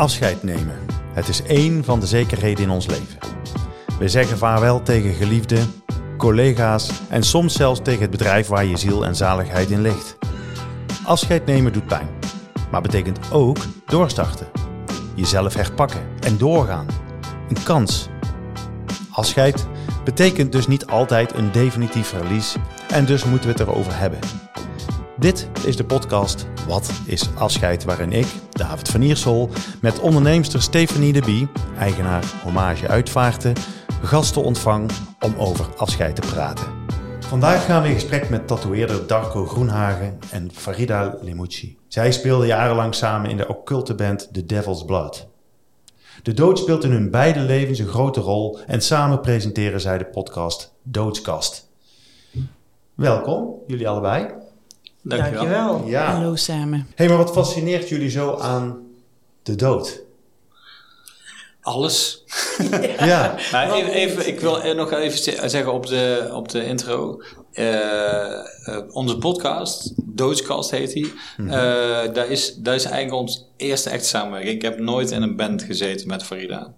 [0.00, 0.78] Afscheid nemen.
[1.12, 3.18] Het is één van de zekerheden in ons leven.
[3.98, 5.72] We zeggen vaarwel tegen geliefden,
[6.16, 10.18] collega's en soms zelfs tegen het bedrijf waar je ziel en zaligheid in ligt.
[11.04, 12.08] Afscheid nemen doet pijn,
[12.70, 14.46] maar betekent ook doorstarten.
[15.14, 16.86] Jezelf herpakken en doorgaan.
[17.48, 18.08] Een kans.
[19.10, 19.66] Afscheid
[20.04, 22.56] betekent dus niet altijd een definitief verlies
[22.88, 24.18] en dus moeten we het erover hebben.
[25.16, 27.84] Dit is de podcast Wat is afscheid?
[27.84, 28.26] Waarin ik,
[28.60, 29.48] David van Iersel,
[29.80, 33.54] met onderneemster Stefanie de Bie, eigenaar Hommage Uitvaarten,
[34.02, 36.66] gasten ontvang om over afscheid te praten.
[37.20, 41.78] Vandaag gaan we in gesprek met tatoeëerder Darko Groenhagen en Farida Limucci.
[41.88, 45.28] Zij speelden jarenlang samen in de occulte band The Devil's Blood.
[46.22, 50.06] De dood speelt in hun beide levens een grote rol en samen presenteren zij de
[50.06, 51.70] podcast Doodskast.
[52.94, 54.48] Welkom, jullie allebei.
[55.02, 55.32] Dankjewel.
[55.32, 55.86] Dankjewel.
[55.86, 56.12] Ja.
[56.14, 56.86] Hallo samen.
[56.94, 58.78] hey, maar wat fascineert jullie zo aan
[59.42, 60.02] de dood?
[61.60, 62.18] Alles.
[62.98, 66.64] Ja, Nou, even, even, ik wil er nog even ze- zeggen op de, op de
[66.64, 67.22] intro.
[67.52, 68.42] Eh, eh,
[68.90, 71.12] onze podcast, Doodskast heet die.
[71.38, 71.50] Eh,
[72.12, 74.54] daar, is, daar is eigenlijk ons eerste echt samenwerking.
[74.54, 76.72] Ik heb nooit in een band gezeten met Farida.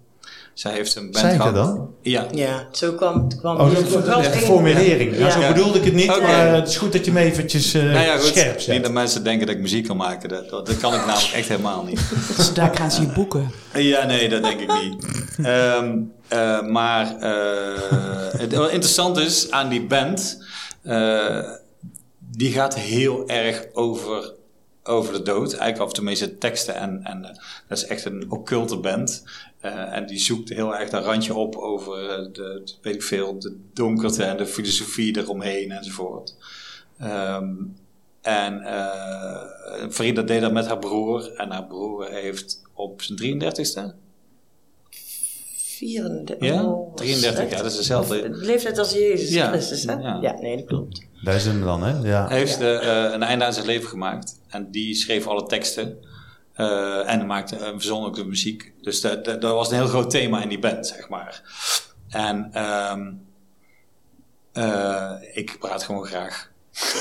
[0.53, 1.55] Zij heeft een band gehad.
[1.55, 1.89] dan?
[2.01, 2.27] Ja.
[2.31, 5.17] Ja, zo kwam, kwam oh, dat, het dat is de één- formulering.
[5.17, 5.47] Ja, zo Ja.
[5.53, 6.21] bedoelde ik het niet, Oké.
[6.21, 8.25] maar het is goed dat je me eventjes eh, Nou ja, goed.
[8.27, 10.29] scherp Niet dat mensen denken dat ik muziek kan maken.
[10.29, 12.01] Dat, dat, dat kan ik namelijk echt helemaal niet.
[12.37, 13.51] Dus daar gaan ze je boeken.
[13.73, 15.05] Ja, nee, dat denk ik niet.
[15.45, 20.43] Ehm, eh, maar eh, het wat interessant is aan die band,
[20.83, 21.39] eh,
[22.31, 24.33] die gaat heel erg over,
[24.83, 25.47] over de dood.
[25.53, 26.75] Eigenlijk over de meeste teksten.
[26.75, 27.35] En, en eh,
[27.67, 29.23] dat is echt een occulte band.
[29.63, 33.03] Eh, en die zoekt heel erg dat randje op over eh, de, de- weet ik
[33.03, 36.35] veel, de donkerte en de filosofie eromheen enzovoort.
[36.99, 37.53] Ehm,
[38.21, 39.51] en eh
[39.89, 41.31] Farida deed dat met haar broer.
[41.35, 43.93] En haar broer heeft op zijn 33ste.
[44.89, 46.37] 34.
[46.39, 46.63] Ja?
[46.65, 47.51] oh, 33, echt?
[47.51, 48.21] ja, dat is dezelfde.
[48.21, 49.93] De leeftijd als Jezus Ja, Christus, hè?
[49.93, 50.17] ja.
[50.21, 50.39] Ja.
[50.39, 51.01] nee, dat klopt.
[51.23, 52.07] Daar is hem dan, hè?
[52.09, 52.27] Ja.
[52.27, 54.39] Hij heeft eh, eh, een einde aan zijn leven gemaakt.
[54.47, 55.97] En die schreef alle teksten.
[56.53, 58.73] Eh, en maakte, uh, verzon ook de muziek.
[58.81, 61.41] Dus dat, dat, dat was een heel groot thema in die band, zeg maar.
[62.09, 63.11] En ehm,
[64.51, 66.51] eh, ik praat gewoon graag.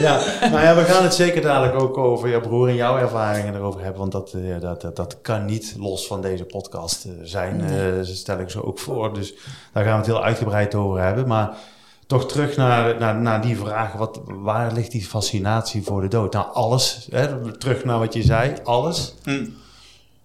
[0.00, 3.54] ja, nou ja, we gaan het zeker dadelijk ook over je broer en jouw ervaringen
[3.54, 4.00] erover hebben.
[4.00, 8.02] Want dat, eh, dat, dat, dat kan niet los van deze podcast eh, zijn, eh,
[8.02, 9.14] stel ik zo ook voor.
[9.14, 9.34] Dus
[9.72, 11.26] daar gaan we het heel uitgebreid over hebben.
[11.26, 11.56] Maar
[12.06, 16.32] toch terug naar, naar, naar die vraag, wat, waar ligt die fascinatie voor de dood?
[16.32, 19.14] Nou, alles, hè, terug naar wat je zei, alles.
[19.22, 19.46] Hm.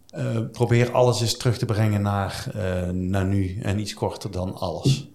[0.09, 4.55] Eh, probeer alles eens terug te brengen naar, eh, naar nu en iets korter dan
[4.55, 5.07] alles.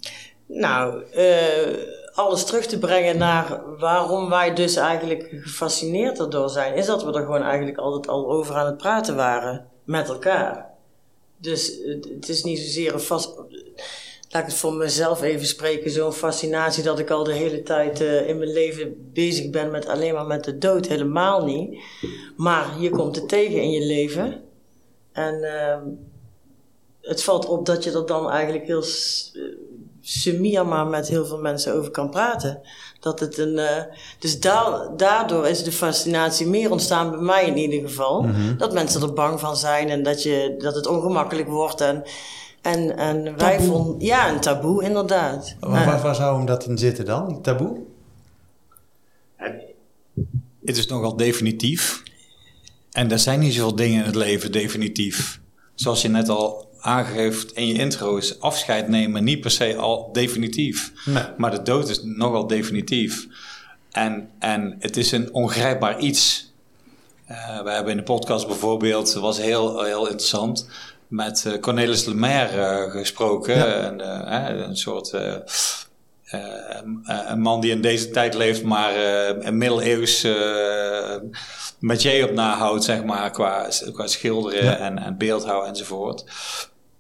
[0.47, 1.76] Nou, eh,
[2.14, 7.12] alles terug te brengen naar waarom wij dus eigenlijk gefascineerd erdoor zijn, is dat we
[7.12, 10.70] er gewoon eigenlijk altijd al over aan het praten waren met elkaar.
[11.36, 11.72] Dus
[12.14, 13.34] het is niet zozeer een vast.
[14.34, 18.00] Laat ik het voor mezelf even spreken, zo'n fascinatie dat ik al de hele tijd
[18.00, 21.81] eh, in mijn leven bezig ben met alleen maar met de dood, helemaal niet.
[22.37, 24.43] Maar je komt het tegen in je leven.
[25.12, 25.83] En ehm,
[27.00, 29.33] het valt op dat je er dan eigenlijk heel s-
[30.25, 32.61] eh, maar met heel veel mensen over kan praten.
[33.00, 33.83] Dat het een, eh,
[34.19, 38.27] dus da- daardoor is de fascinatie meer ontstaan bij mij in ieder geval.
[38.59, 41.81] Dat mensen er bang van zijn en dat, je, dat het ongemakkelijk wordt.
[41.81, 42.03] En,
[42.64, 45.56] en, en wij vonden, ja, een taboe inderdaad.
[45.60, 45.86] Waar, Ja.
[45.86, 47.80] waar, waar zou hem dat in zitten dan, die taboe?
[50.64, 52.02] Het is nogal definitief.
[52.92, 55.41] En er zijn niet zoveel dingen in het leven definitief.
[55.75, 60.12] Zoals je net al aangeeft in je intro is afscheid nemen niet per se al
[60.12, 60.92] definitief.
[61.04, 61.22] Nee.
[61.36, 63.26] Maar de dood is nogal definitief.
[63.91, 66.52] En, en het is een ongrijpbaar iets.
[67.26, 70.69] Eh, we hebben in de podcast bijvoorbeeld, dat was heel, heel interessant,
[71.14, 73.56] met eh, Cornelis Lemaire eh, gesproken.
[73.56, 73.64] Ja.
[73.64, 75.12] En, eh, een soort
[77.28, 78.96] een man die in deze tijd leeft, maar
[79.46, 81.16] een middeleeuws eh
[81.78, 84.76] métier op nahoudt, zeg maar, qua, qua schilderen Ja.
[84.76, 86.25] en, en beeldhouwen enzovoort.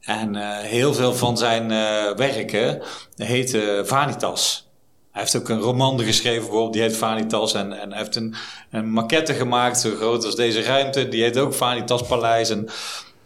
[0.00, 1.68] En heel veel van zijn
[2.16, 2.82] werken
[3.16, 4.68] heten Vanitas.
[5.12, 7.54] Hij heeft ook een roman geschreven, bijvoorbeeld, die heet Vanitas.
[7.54, 8.34] En, en hij heeft een,
[8.70, 11.08] een maquette gemaakt, zo groot als deze ruimte.
[11.08, 12.50] Die heet ook Vanitas Paleis.
[12.50, 12.68] En,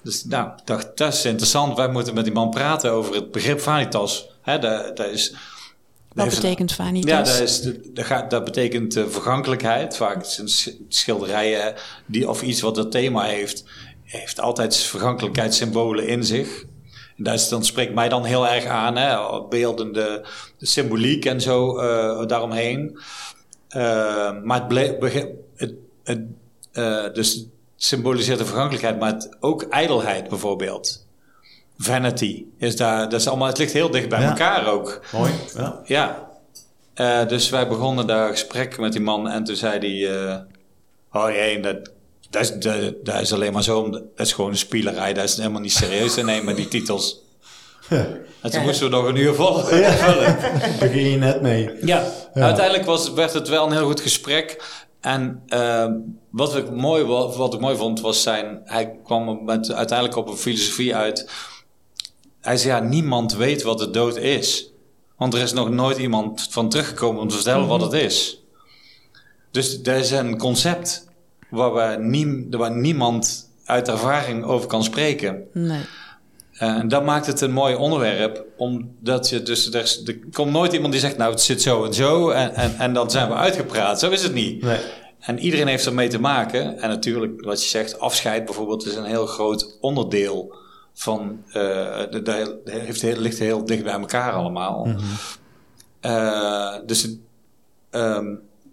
[0.08, 1.76] dus nou, ik dacht, dat is interessant.
[1.76, 4.30] Wij moeten met die man praten over het begrip Vanitas.
[4.42, 5.34] Hè, dat, dat is...
[6.12, 7.10] Wat heeft- betekent vanitas?
[7.10, 7.60] ja, dat, is,
[7.92, 9.96] dat, gaat, dat betekent eh, vergankelijkheid.
[9.96, 11.74] Vaak zijn sch- schilderijen
[12.06, 13.64] die, of iets wat dat thema heeft,
[14.04, 16.64] heeft altijd vergankelijkheidssymbolen in zich.
[17.16, 20.26] En dat is, spreekt mij dan heel erg aan, hè, beeldende
[20.58, 22.98] de symboliek en zo eh, daaromheen.
[23.68, 23.80] Eh,
[24.42, 25.74] maar het, ble- bege- het,
[26.04, 27.46] het, dus
[27.80, 31.06] symboliseert de vergankelijkheid, maar het, ook ijdelheid bijvoorbeeld.
[31.78, 34.28] Vanity is daar, dat is allemaal, het ligt heel dicht bij Ja.
[34.28, 35.00] elkaar ook.
[35.12, 35.32] Mooi.
[35.56, 35.80] Ja.
[35.84, 36.28] Ja.
[36.94, 40.36] Eh, dus wij begonnen daar een gesprek met die man en toen zei hij: eh,
[41.12, 41.90] Oh nee, dat,
[42.30, 45.36] dat, is, dat, dat is alleen maar zo, dat is gewoon een spielerij, dat is
[45.36, 47.20] helemaal niet serieus te nemen, die titels.
[48.42, 50.38] En toen moesten we nog een uur vol vullen.
[50.78, 51.70] Daar ging je net mee.
[51.82, 52.04] Ja,
[52.34, 54.62] uiteindelijk was, werd het wel een heel goed gesprek.
[55.00, 55.86] En eh,
[56.30, 58.60] wat, ik mooi, wa- wat ik mooi vond, was zijn...
[58.64, 61.30] Hij kwam met, uiteindelijk op een filosofie uit.
[62.40, 64.70] Hij zei, ja, niemand weet wat de dood is.
[65.16, 68.42] Want er is nog nooit iemand van teruggekomen om te vertellen wat het is.
[69.50, 71.06] Dus er is een concept
[71.50, 75.42] waar, we nie, waar niemand uit ervaring over kan spreken.
[75.52, 75.80] Nee.
[76.58, 80.72] Eh, En dat maakt het een mooi onderwerp, omdat je dus er, er komt nooit
[80.72, 83.34] iemand die zegt, nou het zit zo en zo en, en, en dan zijn we
[83.34, 83.98] uitgepraat.
[84.00, 84.62] Zo is het niet.
[84.62, 84.78] Nee.
[85.18, 86.78] En iedereen heeft ermee te maken.
[86.78, 90.54] En natuurlijk, wat je zegt, afscheid bijvoorbeeld is een heel groot onderdeel
[90.94, 92.26] van, eh dat
[92.64, 94.88] heeft, heel- ligt heel dicht bij elkaar allemaal.
[96.00, 97.16] Eh, dus het,
[97.90, 98.26] ehm,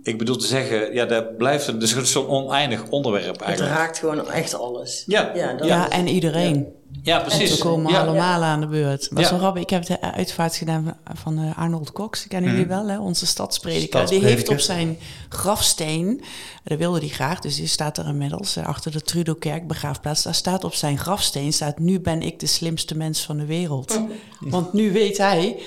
[0.03, 3.41] ik bedoel te zeggen, ja, dat blijft een, dus het is zo'n oneindig onderwerp Het
[3.41, 3.75] eigenlijk.
[3.75, 5.03] raakt gewoon echt alles.
[5.07, 5.31] Ja.
[5.35, 6.55] ja, dat Ja, is- en iedereen.
[6.55, 6.63] Ja,
[7.03, 7.57] precies.
[7.57, 8.01] We komen ja.
[8.01, 9.07] allemaal aan de beurt.
[9.11, 9.29] Was Ja.
[9.29, 9.61] zo grappig.
[9.61, 12.27] Ik heb de uitvaart gedaan van, van eh, Arnold Cox.
[12.27, 12.99] Kennen jullie wel, hè?
[12.99, 14.07] onze stadsprediker.
[14.07, 14.97] Die heeft op zijn
[15.29, 16.21] grafsteen,
[16.63, 20.23] dat wilde hij graag, dus die staat er inmiddels eh, achter de Trudeaukerk begraafplaats.
[20.23, 23.99] Daar staat op zijn grafsteen, staat nu ben ik de slimste mens van de wereld.
[24.39, 25.57] Want nu weet hij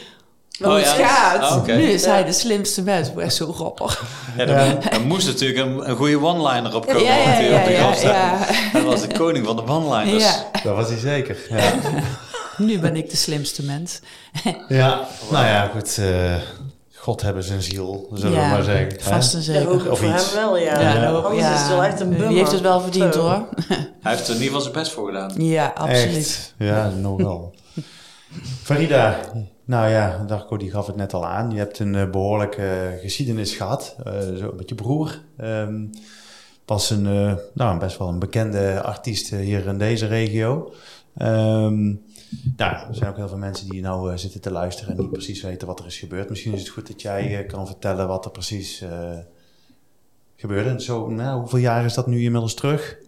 [0.59, 1.07] hoe Oh, het ja.
[1.07, 1.41] gaat.
[1.41, 1.65] Ah.
[1.67, 3.11] Nu is hij de slimste mens.
[3.17, 4.05] Echt zo grappig.
[4.37, 7.03] Ja, er, er moest natuurlijk een, een goede one-liner op komen.
[7.03, 7.65] Ja, ja, natuurlijk,
[8.03, 8.37] ja.
[8.73, 10.25] Hij was de koning van de one-liners.
[10.25, 11.37] Ja, Dat was hij zeker.
[11.49, 11.73] Ja.
[12.67, 14.01] nu ben ik de slimste mens.
[14.69, 15.01] ja.
[15.31, 15.99] Nou ja, goed.
[15.99, 16.35] eh,
[16.95, 18.97] God hebben zijn ziel, zullen we maar zeggen.
[19.01, 19.91] vast en zeker.
[19.91, 20.33] Of voor iets.
[20.33, 20.81] hem wel, ja.
[20.81, 22.29] Ja, Anders is het wel echt een bummer.
[22.29, 23.21] Die heeft het wel verdiend Zo.
[23.21, 23.49] hoor.
[24.03, 25.31] Hij heeft er in ieder geval zijn best voor gedaan.
[25.37, 26.17] Ja, absoluut.
[26.17, 26.55] Echt?
[26.59, 27.55] Ja, nogal.
[28.65, 29.19] Farida,
[29.69, 31.51] nou ja, Darko die gaf het net al aan.
[31.51, 35.21] Je hebt een eh, behoorlijke eh, geschiedenis gehad, eh, zo met je broer.
[35.37, 35.85] Ehm
[36.65, 40.73] was een, nou, best wel een bekende artiest hier in deze regio.
[41.17, 41.85] Ehm,
[42.57, 45.13] nou, er zijn ook heel veel mensen die nou eh, zitten te luisteren en niet
[45.13, 46.29] precies weten wat er is gebeurd.
[46.29, 48.85] Misschien is het goed dat jij kan vertellen wat er precies
[50.37, 50.71] gebeurde.
[50.71, 52.99] En Zo, nou, hoeveel jaar is dat nu inmiddels terug?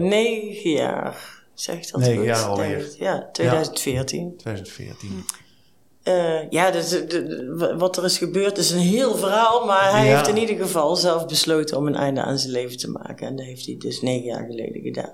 [0.00, 2.88] Negen jaar, zegt dat Negen jaar alweer.
[2.98, 4.36] Ja, 2014.
[4.36, 5.24] 2014.
[6.02, 10.06] Eh, ja, dus, de- de- wat er is gebeurd is een heel verhaal, maar hij
[10.06, 10.16] Ja.
[10.16, 13.26] heeft in ieder geval zelf besloten om een einde aan zijn leven te maken.
[13.26, 15.12] En dat heeft hij dus negen jaar geleden gedaan.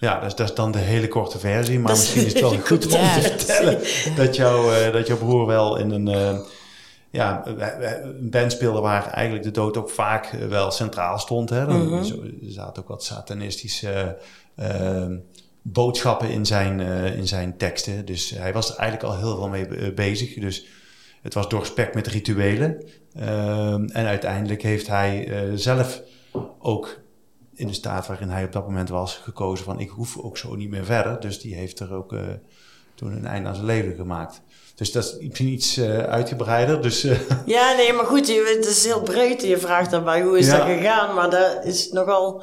[0.00, 1.78] Ja, dat is, dat is dan de hele korte versie.
[1.78, 3.80] Maar Dat misschien is het wel goed om te vertellen
[4.16, 6.38] dat, jouw eh, dat jouw broer wel in een, eh,
[7.10, 11.50] ja, een band speelde waar eigenlijk de dood ook vaak wel centraal stond.
[11.50, 11.66] Hè.
[11.66, 11.94] Dan, Mhm.
[11.96, 14.16] er zaten ook wat satanistische
[15.72, 18.04] boodschappen in zijn, eh, in zijn teksten.
[18.04, 20.34] Dus hij was er eigenlijk al heel veel mee be- bezig.
[20.34, 20.66] Dus
[21.22, 22.84] het was doorspekt met rituelen.
[23.14, 26.02] Ehm, en uiteindelijk heeft hij eh, zelf
[26.58, 26.98] ook
[27.54, 30.54] in de staat waarin hij op dat moment was gekozen van ik hoef ook zo
[30.54, 31.20] niet meer verder.
[31.20, 32.20] Dus die heeft er ook eh,
[32.94, 34.40] toen een einde aan zijn leven gemaakt.
[34.74, 36.82] Dus dat is misschien iets eh, uitgebreider.
[36.82, 39.42] Dus eh, Ja, nee, maar goed, je, het is heel breed.
[39.42, 40.56] Je vraagt daarbij hoe is Ja.
[40.56, 42.42] dat gegaan, maar dat is nogal...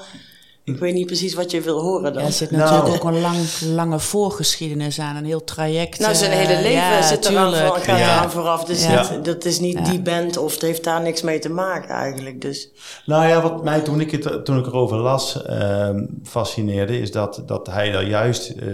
[0.66, 2.22] Ik weet niet precies wat je wil horen dan.
[2.22, 2.64] Ja, er zit Nou.
[2.72, 3.38] natuurlijk ook een lang,
[3.76, 6.00] lange voorgeschiedenis aan, een heel traject.
[6.00, 8.16] Nou, zijn eh, hele leven ja, zit eraan, voor, gaat Ja.
[8.16, 8.64] eraan vooraf.
[8.66, 9.12] Dus Ja.
[9.12, 9.84] niet- dat is niet Ja.
[9.84, 12.42] die band of het heeft daar niks mee te maken eigenlijk.
[12.42, 12.70] Dus
[13.06, 17.44] nou ja, wat mij toen ik, het, toen ik erover las ehm, fascineerde, is dat,
[17.46, 18.68] dat hij daar juist eh,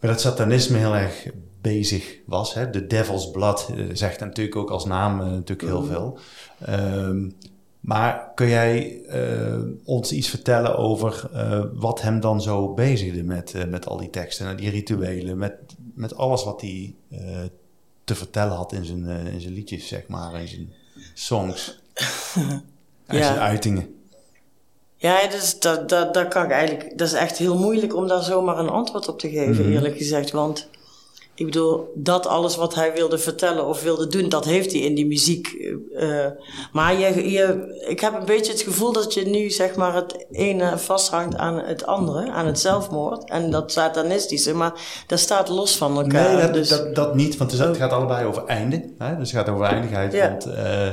[0.00, 1.26] met het satanisme heel erg
[1.60, 2.54] bezig was.
[2.54, 2.70] Hè?
[2.70, 6.18] De Devil's Blood eh, zegt natuurlijk ook als naam natuurlijk heel veel.
[6.64, 7.28] Ehm,
[7.82, 13.54] maar kun jij eh, ons iets vertellen over eh, wat hem dan zo bezigde met,
[13.54, 15.54] eh, met al die teksten en die rituelen, met,
[15.94, 16.94] met alles wat hij
[18.04, 20.72] te vertellen had in zijn, in zijn liedjes, zeg maar, in zijn
[21.14, 21.80] songs
[23.06, 23.22] en Ja.
[23.22, 23.94] zijn uitingen?
[24.96, 26.98] ja, dus dat, dat, dat kan ik eigenlijk...
[26.98, 29.72] Dat is echt heel moeilijk om daar zomaar een antwoord op te geven, Mhm.
[29.72, 30.30] eerlijk gezegd.
[30.30, 30.68] Want
[31.46, 34.94] ik bedoel, dat alles wat hij wilde vertellen of wilde doen, dat heeft hij in
[34.94, 35.46] die muziek.
[35.92, 36.26] eh,
[36.72, 40.26] maar je, je, ik heb een beetje het gevoel dat je nu zeg maar het
[40.30, 44.54] ene vasthangt aan het andere, aan het zelfmoord en dat satanistische.
[44.54, 46.34] Maar dat staat los van elkaar.
[46.34, 48.90] Nee, dat, dus, dat, dat niet, want het gaat allebei over einde.
[48.98, 49.16] Hè?
[49.16, 50.12] Dus het gaat over eindigheid.
[50.12, 50.28] Ja.
[50.28, 50.92] Want eh,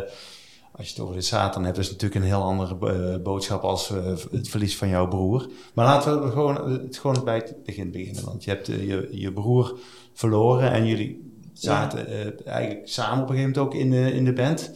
[0.79, 3.63] als je het over de Satan hebt, is het natuurlijk een heel andere eh, boodschap
[3.63, 5.47] als eh, het verlies van jouw broer.
[5.73, 8.25] Maar laten we gewoon, het gewoon bij het begin beginnen.
[8.25, 9.79] Want je hebt eh, je, je broer
[10.13, 14.25] verloren en jullie zaten eh, eigenlijk samen op een gegeven moment ook in de, in
[14.25, 14.71] de band.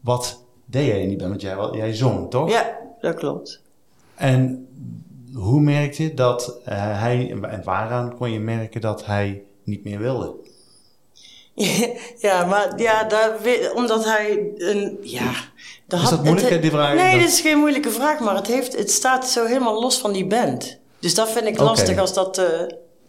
[0.00, 1.30] Wat deed jij in die band?
[1.30, 2.50] Want jij, jij zong, toch?
[2.50, 3.60] Ja, dat klopt.
[4.14, 4.68] En
[5.34, 9.98] hoe merk je dat eh, hij, en waaraan kon je merken dat hij niet meer
[9.98, 10.34] wilde?
[12.18, 13.06] Ja, maar ja,
[13.74, 14.98] omdat hij een.
[15.02, 15.30] Ja,
[15.88, 16.94] Is dat moeilijk, het- die vraag?
[16.94, 19.98] Nee, Dat- dit is geen moeilijke vraag, maar het, heeft, het staat zo helemaal los
[19.98, 20.78] van die band.
[20.98, 22.38] Dus dat vind ik lastig als dat.
[22.38, 22.46] eh,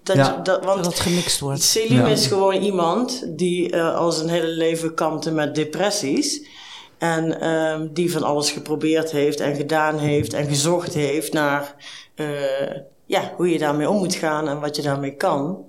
[0.03, 0.25] dat, Ja.
[0.25, 1.61] je- dat Dat want het gemixt wordt.
[1.61, 2.07] Selim Ja.
[2.07, 6.45] is gewoon iemand die eh, al zijn hele leven kampte met depressies.
[6.97, 11.75] En ehm, die van alles geprobeerd heeft en gedaan heeft en gezocht heeft naar
[12.15, 15.65] eh, ja, hoe je daarmee om moet gaan en wat je daarmee kan.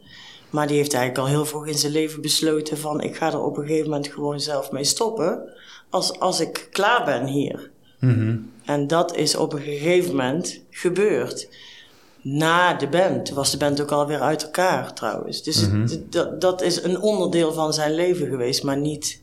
[0.50, 3.42] Maar die heeft eigenlijk al heel vroeg in zijn leven besloten van ik ga er
[3.44, 5.52] op een gegeven moment gewoon zelf mee stoppen.
[5.90, 7.70] Als, als ik klaar ben hier.
[8.64, 11.48] En dat is op een gegeven moment gebeurd.
[12.22, 13.26] Na de band.
[13.26, 15.42] Toen was de band ook alweer uit elkaar trouwens.
[15.42, 19.20] Dus het- dat, dat is een onderdeel van zijn leven geweest, maar niet.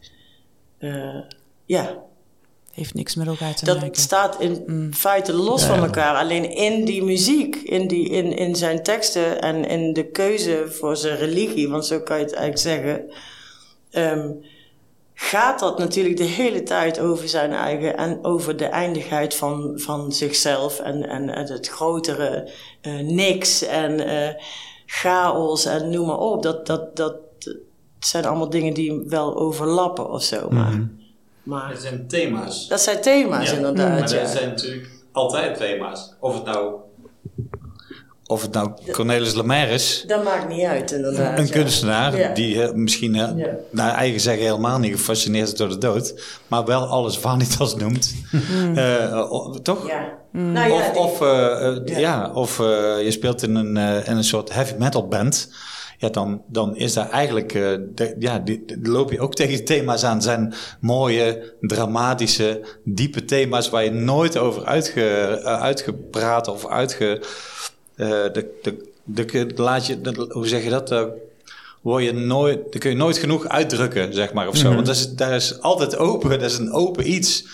[0.77, 1.15] eh,
[1.65, 1.97] ja,
[2.73, 4.01] Heeft niks met elkaar te dat maken.
[4.01, 6.15] staat in feite los van elkaar.
[6.15, 10.97] Alleen in die muziek, in, die, in, in zijn teksten en in de keuze voor
[10.97, 13.05] zijn religie, want zo kan je het eigenlijk zeggen,
[13.91, 14.29] ehm,
[15.21, 20.11] gaat dat natuurlijk de hele tijd over zijn eigen en over de eindigheid van, van
[20.11, 24.43] zichzelf en, en, en het grotere eh, niks en eh,
[24.85, 26.43] chaos en noem maar op.
[26.43, 27.15] Dat, dat, dat
[27.99, 30.49] zijn allemaal dingen die wel overlappen of zo.
[30.49, 30.87] Maar,
[31.43, 32.67] maar Dat zijn thema's.
[32.67, 33.99] dat zijn thema's Ja, inderdaad.
[33.99, 34.19] Maar ja.
[34.19, 36.13] dat zijn natuurlijk altijd thema's.
[36.19, 36.75] Of het nou,
[38.29, 41.37] of het nou Cornelis Lemaire is, Dat maakt niet uit, inderdaad.
[41.39, 41.51] een ja.
[41.51, 42.33] kunstenaar Ja.
[42.33, 43.47] die eh, misschien eh, Ja.
[43.71, 48.13] naar eigen zeggen helemaal niet gefascineerd is door de dood, maar wel alles vanitas noemt.
[48.75, 49.87] Eh, o- toch?
[49.87, 50.17] Ja.
[50.31, 51.97] Nou ja, of eh, eh, Ja.
[51.99, 52.31] ja.
[52.33, 52.65] of eh,
[53.03, 55.49] je speelt in een, eh, in een soort heavy metal band.
[55.97, 57.61] Ja, dan, dan is daar eigenlijk, eh,
[57.95, 60.21] de- ja, die, die loop je ook tegen thema's aan.
[60.21, 67.21] zijn mooie, dramatische, diepe thema's waar je nooit over uitge, uitgepraat of uitge.
[67.99, 68.75] Eh, de, de,
[69.25, 70.91] de, laat je, de- hoe zeg je dat?
[70.91, 71.03] eh,
[71.81, 74.73] word je nooit, dat kun je nooit genoeg uitdrukken, zeg maar, of zo.
[74.73, 77.45] Want dat is, dat is altijd open, dat is een open iets.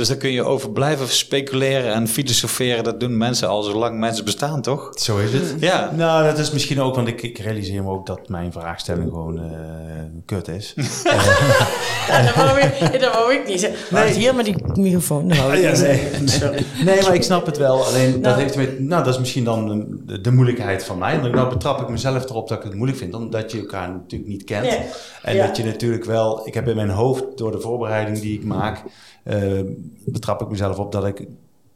[0.00, 2.84] Dus daar kun je over blijven speculeren en filosoferen.
[2.84, 4.90] Dat doen mensen al zolang mensen bestaan, toch?
[4.94, 5.54] Zo is het.
[5.58, 5.90] Ja.
[5.96, 9.38] Nou, dat is misschien ook, want ik, ik realiseer me ook dat mijn vraagstelling gewoon
[9.38, 9.44] eh,
[10.26, 10.74] kut is.
[12.08, 13.78] Ja, dat wou ik, dat wou ik niet zeggen.
[13.90, 15.28] Wacht, hier met die microfoon.
[15.60, 16.02] Ja, nee.
[16.84, 17.84] Nee, maar ik snap het wel.
[17.84, 21.20] Alleen dat heeft met, nou, dat is misschien dan de, de moeilijkheid van mij.
[21.20, 24.30] En nou betrap ik mezelf erop dat ik het moeilijk vind, omdat je elkaar natuurlijk
[24.30, 24.78] niet kent.
[25.22, 25.46] En Ja.
[25.46, 28.82] dat je natuurlijk wel, ik heb in mijn hoofd door de voorbereiding die ik maak,
[29.24, 29.38] eh,
[30.04, 31.26] betrap ik mezelf op dat ik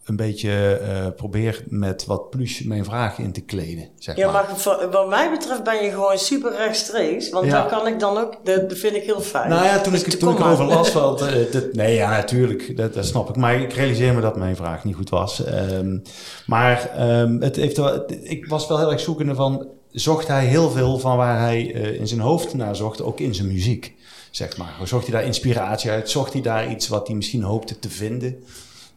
[0.04, 3.88] een beetje eh, probeer met wat plus mijn vraag in te kleden.
[3.98, 4.46] Zeg Ja, maar.
[4.90, 7.30] wat mij betreft ben je gewoon super rechtstreeks.
[7.30, 7.60] Want Ja.
[7.60, 9.48] dan kan ik dan ook, dat vind ik heel fijn.
[9.48, 12.94] Nou ja, toen Dus ik, toen ik erover las, want, eh, nee, ja, natuurlijk, dat,
[12.94, 13.36] dat snap ik.
[13.36, 15.44] Maar ik realiseer me dat mijn vraag niet goed was.
[15.44, 15.98] Ehm,
[16.46, 20.70] maar ehm, het heeft wel, ik was wel heel erg zoekende van, zocht hij heel
[20.70, 23.94] veel van waar hij eh, in zijn hoofd naar zocht, ook in zijn muziek,
[24.36, 24.74] zeg maar.
[24.84, 26.10] Zocht hij daar inspiratie uit?
[26.10, 28.44] Zocht hij daar iets wat hij misschien hoopte te vinden?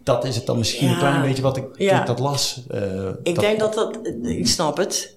[0.03, 0.93] Dat is het dan misschien Ja.
[0.93, 2.03] een klein beetje wat ik, Ja.
[2.05, 2.61] dat las.
[2.69, 5.15] eh, Ik dat- denk dat dat, ik snap het.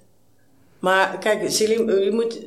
[0.78, 2.38] Maar kijk, Selim, je moet,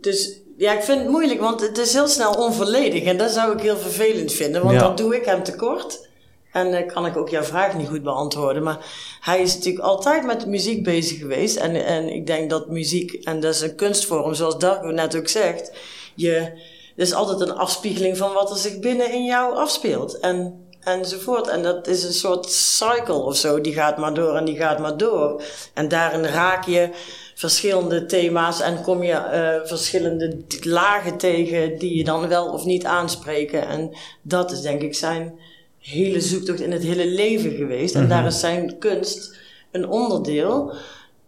[0.00, 3.02] dus, ja, ik vind het moeilijk, want het is heel snel onvolledig.
[3.04, 4.80] En dat zou ik heel vervelend vinden, want Ja.
[4.80, 6.08] dan doe ik hem tekort.
[6.52, 8.62] En dan kan ik ook jouw vraag niet goed beantwoorden.
[8.62, 8.78] Maar
[9.20, 11.56] hij is natuurlijk altijd met muziek bezig geweest.
[11.56, 15.28] En, en ik denk dat muziek, en dat is een kunstvorm, zoals Darko net ook
[15.28, 15.72] zegt.
[16.14, 16.52] Je,
[16.96, 20.18] is altijd een afspiegeling van wat er zich binnen in jou afspeelt.
[20.18, 21.48] En, enzovoort.
[21.48, 23.60] En dat is een soort cycle of zo.
[23.60, 25.42] Die gaat maar door en die gaat maar door.
[25.74, 26.90] En daarin raak je
[27.34, 32.84] verschillende thema's en kom je eh, verschillende lagen tegen die je dan wel of niet
[32.84, 33.68] aanspreken.
[33.68, 33.90] En
[34.22, 35.38] dat is denk ik zijn
[35.78, 37.94] hele zoektocht in het hele leven geweest.
[37.94, 39.36] En daar is zijn kunst
[39.70, 40.74] een onderdeel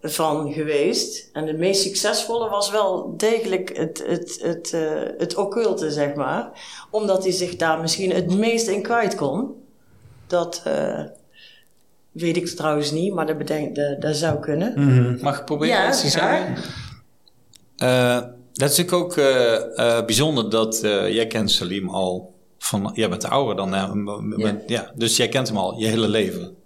[0.07, 1.29] van geweest.
[1.33, 6.51] En de meest succesvolle was wel degelijk het, het, het, eh, het occulte, zeg maar.
[6.91, 9.51] Omdat hij zich daar misschien het meest in kwijt kon.
[10.27, 11.03] Dat eh,
[12.13, 15.19] weet ik trouwens niet, maar dat, bedenk, dat, dat zou kunnen.
[15.23, 16.47] Mag ik proberen Ja, iets te graag.
[16.47, 16.73] zeggen?
[17.77, 22.91] Eh, dat is natuurlijk ook bijzonder dat jij kent Salim al van...
[22.95, 24.05] Jij bent ouder dan hem.
[24.37, 24.93] bent- ja.
[24.95, 26.57] dus jij kent hem al je hele leven.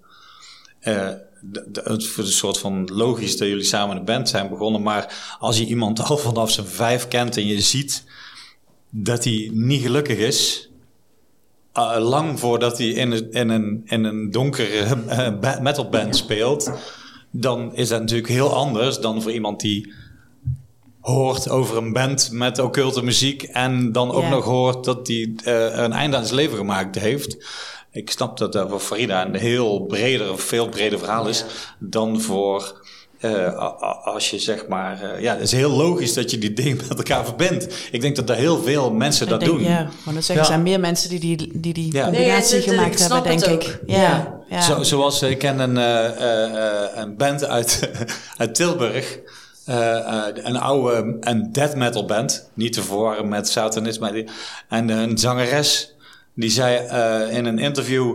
[1.73, 4.83] Het is een soort van logisch dat jullie samen een band zijn begonnen.
[4.83, 8.05] Maar als je iemand al vanaf zijn vijf kent en je ziet
[8.91, 10.71] dat hij niet gelukkig is...
[11.73, 14.97] eh, lang voordat hij in een, in een, in een donkere
[15.41, 16.71] ba- metalband speelt...
[17.31, 19.93] dan is dat natuurlijk heel anders dan voor iemand die
[21.01, 23.43] hoort over een band met occulte muziek...
[23.43, 24.29] en dan ook Ja.
[24.29, 27.37] nog hoort dat hij eh, een einde aan zijn leven gemaakt heeft.
[27.91, 31.45] Ik snap dat dat voor Farida een heel breder, veel breder verhaal is
[31.79, 32.87] dan voor.
[33.19, 36.77] eh, als je zeg maar, eh, ja, het is heel logisch dat je die dingen
[36.89, 37.89] met elkaar verbindt.
[37.91, 39.63] Ik denk dat er heel veel mensen dat denk, doen.
[39.63, 40.41] Ja, want dat zeggen, Ja.
[40.41, 42.03] er zijn meer mensen die die, die, die Ja.
[42.05, 43.69] combinatie Nee, het- het- gemaakt ik snap hebben, denk ik.
[43.83, 43.89] ook.
[43.91, 44.41] Ja, Ja.
[44.49, 44.61] ja.
[44.61, 47.91] Zo, zoals eh, ik ken een, eh, eh, eh, een band uit,
[48.37, 49.19] uit Tilburg.
[49.65, 52.51] Eh, eh, een oude een death metal band.
[52.55, 54.27] Niet te verwarren met satanisme.
[54.69, 55.95] En een zangeres
[56.41, 58.15] die zei eh, in een interview...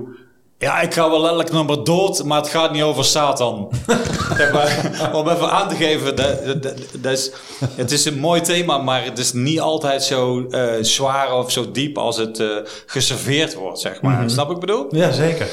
[0.58, 3.56] Ja, ik ga wel letterlijk naar mijn dood, maar het gaat niet over Satan.
[5.14, 7.32] Om even aan te geven, dat, dat, dat- dat is,
[7.76, 11.72] het is een mooi thema, maar het is niet altijd zo eh, zwaar of zo
[11.72, 12.48] diep als het eh,
[12.86, 14.30] geserveerd wordt, zeg maar.
[14.30, 14.96] Snap ik bedoel?
[14.96, 15.48] Ja, zeker.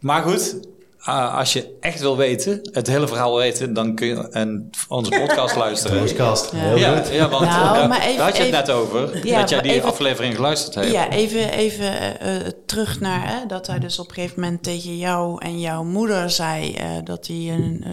[0.00, 0.54] Maar goed,
[1.02, 5.10] ah, als je echt wil weten, het hele verhaal weten, dan kun je een, onze
[5.10, 6.04] podcast luisteren.
[6.04, 6.52] Podcast.
[6.52, 6.58] Ja.
[6.58, 7.12] Heel Ja, goed.
[7.12, 9.48] ja, want Nou, eh, maar daar even- had je het even- net over, Ja, dat
[9.50, 10.90] jij die even- aflevering geluisterd hebt.
[10.90, 14.62] Ja, even, even eh, eh, terug naar hè, dat hij dus op een gegeven moment
[14.62, 17.84] tegen jou en jouw moeder zei eh, dat hij een,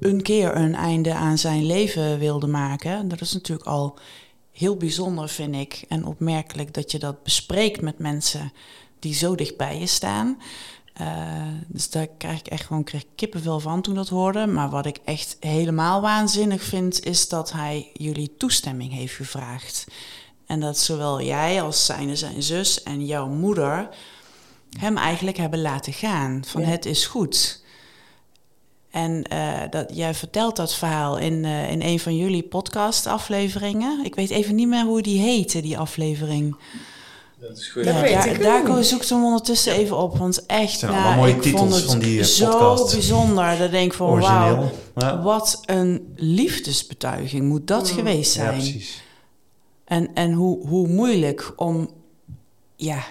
[0.00, 3.08] een keer een einde aan zijn leven wilde maken.
[3.08, 3.98] Dat is natuurlijk al
[4.52, 8.52] heel bijzonder, vind ik, en opmerkelijk dat je dat bespreekt met mensen
[8.98, 10.38] die zo dicht bij je staan.
[10.98, 11.06] Eh,
[11.66, 14.46] dus daar krijg ik echt gewoon kreeg kippenvel van toen dat hoorde.
[14.46, 19.86] Maar wat ik echt helemaal waanzinnig vind, is dat hij jullie toestemming heeft gevraagd.
[20.46, 23.88] En dat zowel jij als zijne zijn zus en jouw moeder
[24.78, 26.42] hem eigenlijk hebben laten gaan.
[26.46, 26.66] Van Ja.
[26.66, 27.62] het is goed.
[28.90, 34.04] En eh, dat, jij vertelt dat verhaal in, eh, in een van jullie podcast-afleveringen.
[34.04, 36.56] Ik weet even niet meer hoe die heette, die aflevering.
[37.40, 37.84] Dat is goed.
[37.84, 37.92] Ja,
[38.38, 38.86] daar, ik niet.
[38.86, 40.16] zoekt hem ondertussen even op.
[40.18, 42.92] Want echt, nou, allemaal mooie ik titels vond het van die, eh, zo podcast.
[42.92, 43.58] bijzonder.
[43.58, 45.22] Dat denk ik van, wauw, Ja.
[45.22, 48.54] wat een liefdesbetuiging moet dat geweest Ja, zijn.
[48.54, 49.02] precies.
[49.84, 51.90] En, en hoe, hoe moeilijk om,
[52.76, 53.04] ja,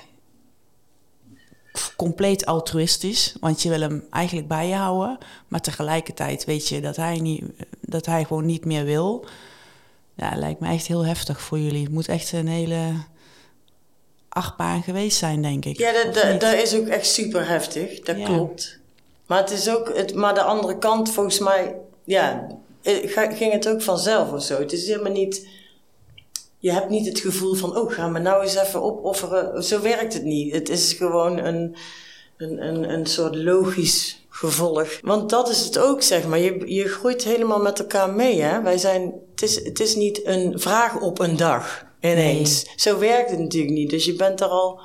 [1.96, 6.96] compleet altruïstisch, want je wil hem eigenlijk bij je houden, maar tegelijkertijd weet je dat
[6.96, 7.44] hij, niet,
[7.82, 9.26] dat hij gewoon niet meer wil.
[10.16, 11.84] Ja, lijkt me echt heel heftig voor jullie.
[11.84, 12.82] Het moet echt een hele
[14.38, 15.78] achtbaan geweest zijn, denk ik.
[15.78, 18.00] Ja, dat, dat, is ook echt super heftig.
[18.00, 18.26] Dat Ja.
[18.26, 18.80] klopt.
[19.26, 22.48] Maar het is ook, het, maar de andere kant, volgens mij, ja,
[22.82, 24.60] eh, ga- ging het ook vanzelf of zo.
[24.60, 25.48] Het is helemaal niet,
[26.60, 29.64] je hebt niet het gevoel van, oh, gaan we nou eens even opofferen.
[29.64, 30.54] Zo werkt het niet.
[30.54, 31.76] Het is gewoon een,
[32.38, 35.00] een, een, een soort logisch gevolg.
[35.02, 36.40] Want dat is het ook, zeg maar.
[36.40, 38.62] Je, je groeit helemaal met elkaar mee, hè.
[38.62, 42.66] Wij zijn, het is, het is niet een vraag op een dag ineens.
[42.76, 43.90] Zo werkt het natuurlijk niet.
[43.90, 44.80] Dus je bent er al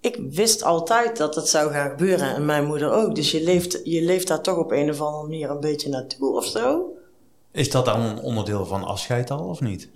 [0.00, 3.14] ik wist altijd dat het zou gaan gebeuren en mijn moeder ook.
[3.14, 6.36] Dus je leeft, je leeft daar toch op een of andere manier een beetje naartoe
[6.36, 6.92] of zo.
[7.52, 9.88] Is dat dan een onderdeel van afscheid al, of niet?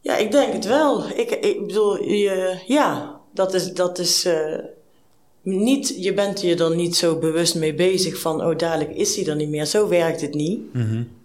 [0.00, 1.08] Ja, ik denk het wel.
[1.08, 4.58] Ik, ik bedoel, je, ja, dat is, dat is eh,
[5.42, 9.26] niet, je bent je er niet zo bewust mee bezig van, oh dadelijk is hij
[9.26, 9.66] er niet meer.
[9.66, 10.60] Zo werkt het niet.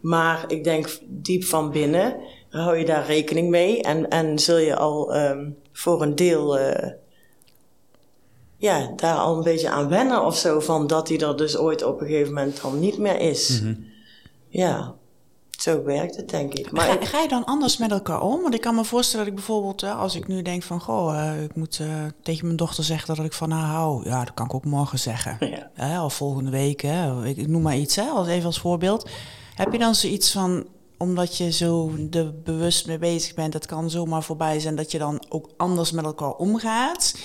[0.01, 2.15] Maar ik denk diep van binnen
[2.61, 6.91] hou je daar rekening mee en, en zul je al ehm, voor een deel eh,
[8.57, 10.59] ja, daar al een beetje aan wennen of zo.
[10.59, 13.61] Van dat hij er dus ooit op een gegeven moment dan niet meer is.
[14.47, 14.93] Ja,
[15.49, 16.71] zo werkt het denk ik.
[16.71, 18.41] Maar Ga, ik- ga je dan anders met elkaar om?
[18.41, 21.19] Want ik kan me voorstellen dat ik bijvoorbeeld, eh, als ik nu denk van, goh,
[21.29, 21.81] eh, ik moet
[22.23, 24.05] tegen mijn dochter zeggen dat ik van haar hou.
[24.09, 25.37] Ja, dat kan ik ook morgen zeggen.
[25.49, 25.69] Ja.
[25.73, 27.25] Hè, of volgende week, hè.
[27.25, 29.09] Ik, ik noem maar iets, hè, als, even als voorbeeld.
[29.55, 30.65] Heb je dan zoiets van,
[31.03, 34.97] omdat je zo er bewust mee bezig bent, dat kan zomaar voorbij zijn, dat je
[34.97, 37.15] dan ook anders met elkaar omgaat?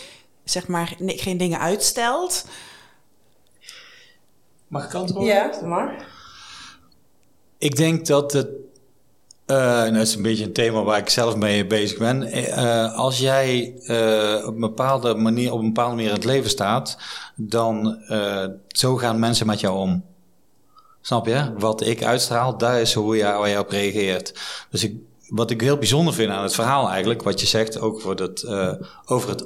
[0.45, 2.45] Zeg maar, nee, geen dingen uitstelt?
[4.69, 5.35] Mag ik antwoorden?
[5.35, 6.07] ja, maar.
[7.59, 8.49] Ik denk dat het.
[9.47, 12.23] eh, nou, dat is een beetje een thema waar ik zelf mee bezig ben.
[12.23, 16.51] Eh, als jij eh, op, een bepaalde manier, op een bepaalde manier in het leven
[16.51, 16.99] staat,
[17.37, 20.05] dan eh, zo gaan mensen met jou om.
[21.09, 21.53] Snap je?
[21.59, 24.41] Wat ik uitstraal, daar is hoe waar je op reageert.
[24.71, 24.95] Dus ik,
[25.29, 28.43] wat ik heel bijzonder vind aan het verhaal eigenlijk, wat je zegt ook voor dat,
[28.43, 28.73] eh,
[29.05, 29.45] over het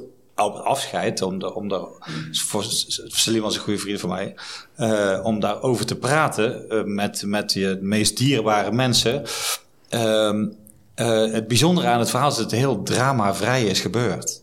[0.64, 1.84] afscheid, om, de, om daar,
[2.32, 2.64] voor
[3.06, 4.34] Salim was een goede vriend van mij,
[4.74, 9.22] eh, om daarover te praten eh, met, met je meest dierbare mensen.
[9.88, 10.48] Ehm,
[10.94, 14.42] eh, het bijzondere aan het verhaal is dat het heel dramavrij is gebeurd.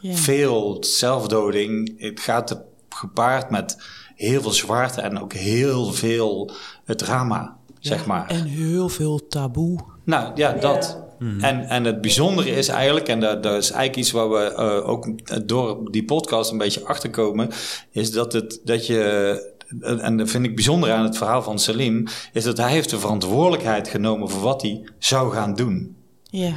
[0.00, 0.14] Ja.
[0.14, 2.00] Veel zelfdoding.
[2.00, 3.76] Het gaat gepaard met
[4.20, 6.50] heel veel zwaarte en ook heel veel
[6.84, 8.28] het drama, zeg maar.
[8.28, 9.78] En heel veel taboe.
[10.04, 11.08] Nou ja, dat.
[11.18, 14.88] En, en het bijzondere is eigenlijk, en dat, dat is eigenlijk iets waar we eh,
[14.88, 15.08] ook
[15.46, 17.48] door die podcast een beetje achterkomen,
[17.90, 22.06] is dat, het, dat je, en dat vind ik bijzonder aan het verhaal van Salim,
[22.32, 25.96] is dat hij heeft de verantwoordelijkheid genomen voor wat hij zou gaan doen.
[26.22, 26.52] Ja.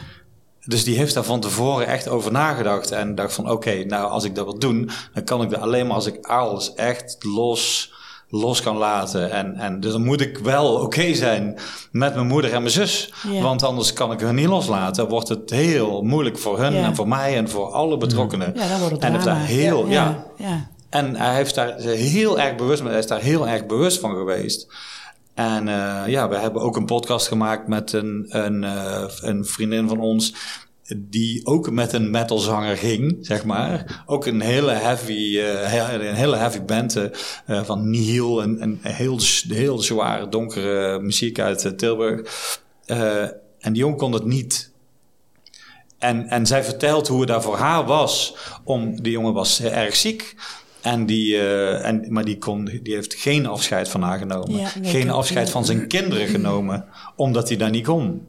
[0.65, 2.91] Dus die heeft daar van tevoren echt over nagedacht.
[2.91, 5.88] En dacht van oké, nou als ik dat wil doen, dan kan ik dat alleen
[5.88, 7.93] maar als ik alles echt los,
[8.30, 9.32] los kan laten.
[9.32, 11.58] En, en dus dan moet ik wel oké zijn
[11.91, 13.13] met mijn moeder en mijn zus.
[13.32, 13.41] Ja.
[13.41, 15.10] Want anders kan ik hun niet loslaten.
[15.10, 16.84] Wordt het heel moeilijk voor hun Ja.
[16.84, 18.54] en voor mij en voor alle betrokkenen.
[18.56, 20.45] Ja, dan wordt het en heeft daar heel, ja, ja.
[20.47, 20.69] ja.
[20.89, 24.67] en hij heeft daar heel erg bewust, hij is daar heel erg bewust van geweest.
[25.34, 29.88] En eh, ja, we hebben ook een podcast gemaakt met een, een, eh, een vriendin
[29.88, 30.34] van ons.
[30.98, 34.04] Die ook met een metalzanger ging, zeg maar.
[34.06, 36.98] Ook een hele heavy, he- een hele heavy band
[37.48, 38.41] van Nihil.
[38.43, 42.30] Een, een heel, heel zware, donkere muziek uit Tilburg.
[42.86, 44.72] En die jongen kon het niet.
[45.98, 48.36] En, en zij vertelt hoe het daar voor haar was.
[48.63, 50.36] Om, die jongen was erg ziek.
[50.84, 54.56] En die, eh, en, maar die, kon, die heeft geen afscheid van haar genomen.
[54.56, 56.86] Ja, nee, geen afscheid van zijn kinderen genomen.
[57.15, 58.22] Omdat hij daar niet kon.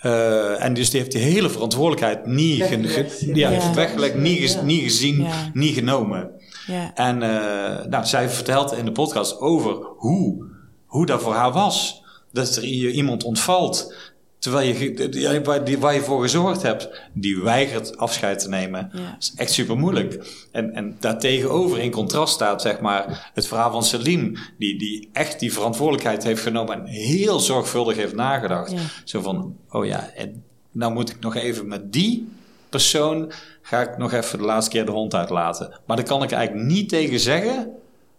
[0.00, 3.50] Eh, en dus die heeft die hele verantwoordelijkheid niet, ge- ge- ja.
[3.50, 3.74] ja, Ja.
[3.74, 5.50] weggelegd, niet, niet gezien, Ja.
[5.54, 6.30] niet genomen.
[6.66, 6.94] ja.
[6.94, 10.44] En eh, nou, zij vertelt in de podcast over hoe,
[10.86, 12.02] hoe dat voor haar was.
[12.32, 13.94] Dat er je iemand ontvalt.
[14.40, 18.90] Terwijl je, waar, die, waar je voor gezorgd hebt, die weigert afscheid te nemen.
[18.92, 19.00] Ja.
[19.00, 20.26] Dat is echt super moeilijk.
[20.52, 25.40] En, en daartegenover in contrast staat, zeg maar, het verhaal van Celine, die, die echt
[25.40, 28.70] die verantwoordelijkheid heeft genomen en heel zorgvuldig heeft nagedacht.
[28.70, 28.78] Ja.
[29.04, 32.28] Zo van, oh ja, en nou moet ik nog even met die
[32.68, 35.80] persoon, ga ik nog even de laatste keer de hond uitlaten.
[35.86, 37.72] Maar dan kan ik eigenlijk niet tegen zeggen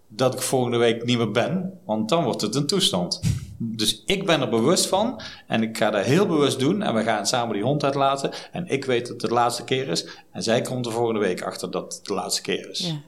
[0.08, 3.22] dat ik volgende week niet meer ben, want dan wordt het een toestand.
[3.64, 7.04] Dus ik ben er bewust van en ik ga dat heel bewust doen en we
[7.04, 10.44] gaan samen die hond uitlaten en ik weet dat het de laatste keer is en
[10.44, 12.80] zij komt er volgende week achter dat het de laatste keer is.
[12.80, 13.02] ja.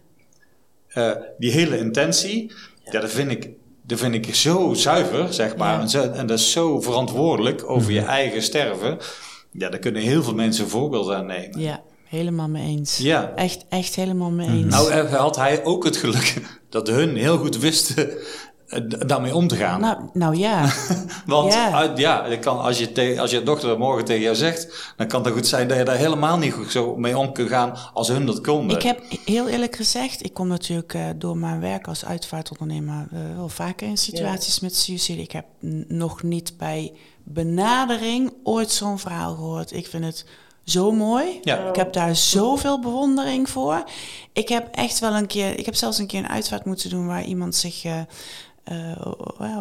[0.94, 2.52] Eh, die hele intentie,
[2.84, 3.00] ja.
[3.00, 3.50] dat, vind ik,
[3.82, 5.74] dat vind ik zo zuiver, zeg maar.
[5.74, 5.82] Ja.
[5.82, 8.98] En, zo, en dat is zo verantwoordelijk over je eigen sterven.
[9.52, 11.60] Ja, daar kunnen heel veel mensen een voorbeeld aan nemen.
[11.60, 12.98] Ja, helemaal mee eens.
[12.98, 13.34] Ja.
[13.36, 14.74] Echt, echt helemaal mee eens.
[14.74, 18.12] Nou eh, had hij ook het geluk dat hun heel goed wisten
[19.06, 19.80] daarmee om te gaan.
[19.82, 20.72] nou, nou ja.
[21.26, 21.72] Want ja.
[21.72, 25.08] uit- ja, dat kan, als, je te- als je dochter morgen tegen jou zegt, dan
[25.08, 27.78] kan het goed zijn dat je daar helemaal niet goed zo mee om kunt gaan
[27.94, 28.78] als hun dat konden.
[28.78, 33.20] Ik heb heel eerlijk gezegd, ik kom natuurlijk eh, door mijn werk als uitvaartondernemer eh,
[33.36, 35.22] wel vaker in situaties met suïcide.
[35.22, 35.46] Ik heb
[35.88, 39.72] nog niet bij benadering ooit zo'n verhaal gehoord.
[39.74, 40.26] Ik vind het
[40.64, 41.40] zo mooi.
[41.42, 41.68] Ja.
[41.70, 43.84] Ik heb daar zoveel bewondering voor.
[44.34, 47.08] Ik heb echt wel een keer, ik heb zelfs een keer een uitvaart moeten doen
[47.08, 48.00] waar iemand zich eh,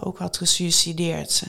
[0.01, 1.43] ook had gesuicideerd.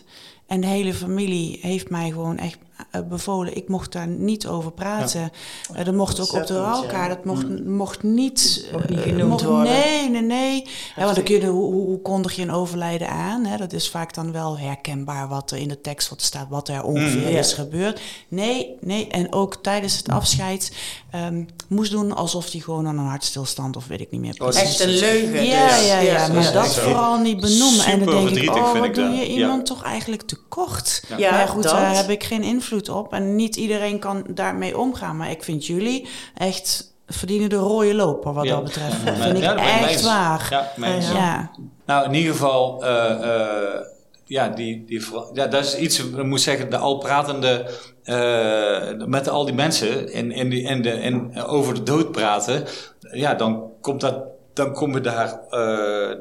[0.48, 2.73] En de hele familie heeft mij gewoon echt eh,
[3.10, 3.56] bevolen.
[3.58, 5.32] Ik mocht daar niet over praten.
[5.74, 6.60] Eh, er mocht ook op de ja.
[6.60, 8.68] rouwkaart, dat mocht, mocht niet...
[8.72, 9.74] Mocht niet eh, genoemd mocht- worden.
[9.74, 10.68] Nee, nee, nee.
[10.96, 13.46] Ja, want dan kun je, hoe, hoe, hoe kondig je een overlijden aan?
[13.46, 13.58] Hè?
[13.58, 16.84] Dat is vaak dan wel herkenbaar wat er in de tekst wat staat, wat er
[16.84, 17.40] ongeveer Ja.
[17.40, 18.02] is gebeurd.
[18.28, 19.08] Nee, nee.
[19.08, 20.76] En ook tijdens het afscheid
[21.12, 24.38] ehm, moest doen alsof hij gewoon aan een hartstilstand of weet ik niet meer Oh,
[24.48, 24.62] precies.
[24.70, 25.46] Echt een leugen.
[25.46, 25.88] Ja, dus.
[25.88, 26.82] ja, ja, maar ja, dat zo.
[26.82, 27.86] vooral niet benoemen.
[27.86, 29.16] En dan denk ik, oh, wat doe dat.
[29.16, 29.40] je Ja.
[29.40, 31.04] iemand toch eigenlijk tekort?
[31.08, 31.72] Ja, maar ja, goed, dat.
[31.72, 33.14] daar heb ik geen invloed op.
[33.14, 35.18] En niet iedereen kan daarmee omgaan.
[35.18, 38.56] Maar ik vind jullie echt verdienen de rode loper wat Ja.
[38.56, 39.06] dat betreft.
[39.06, 40.72] Dat vind ik ja, dat echt waar.
[41.12, 41.52] Ja.
[41.86, 43.82] Nou, in ieder geval, eh, eh,
[44.26, 47.70] ja, die, die, ja, dat is iets, ik moet zeggen, de al pratende,
[48.04, 52.64] eh, met al die mensen in, in die, in de, in, over de dood praten,
[53.00, 54.24] ja, dan komt dat,
[54.54, 56.18] dan kom je daar, eh,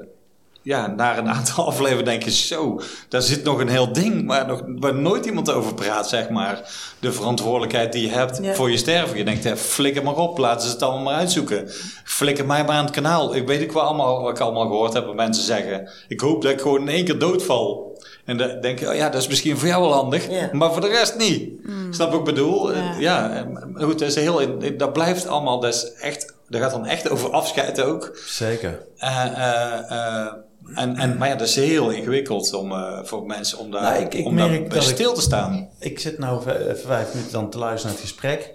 [0.62, 4.46] ja, na een aantal afleveringen denk je, zo, daar zit nog een heel ding waar,
[4.46, 6.60] nog, waar nooit iemand over praat, zeg maar.
[6.98, 8.54] De verantwoordelijkheid die je hebt Ja.
[8.54, 9.16] voor je sterven.
[9.18, 11.70] Je denkt, hè, flikker maar op, laten ze het allemaal maar uitzoeken.
[12.04, 13.34] Flikker mij maar aan het kanaal.
[13.34, 15.88] Ik weet ik wel allemaal, wat ik allemaal gehoord heb mensen zeggen.
[16.08, 17.90] Ik hoop dat ik gewoon in één keer doodval.
[18.24, 20.48] En dan denk je, oh ja, dat is misschien voor jou wel handig, Ja.
[20.52, 21.50] maar voor de rest niet.
[21.90, 22.72] Snap wat ik bedoel?
[22.98, 23.30] Ja.
[23.76, 24.40] Eh, goed, dat, is heel,
[24.76, 28.18] dat blijft allemaal, dat is echt, dat gaat dan echt over afscheid ook.
[28.26, 28.86] Zeker.
[28.98, 30.32] Eh, eh, eh,
[30.74, 34.02] en, en, maar ja, dat is heel ingewikkeld om, eh, voor mensen om daar, Nou,
[34.02, 35.68] ik- ik om daar merk bij dat ik- stil te staan.
[35.78, 38.54] Ik zit nou v- vijf minuten dan te luisteren naar het gesprek.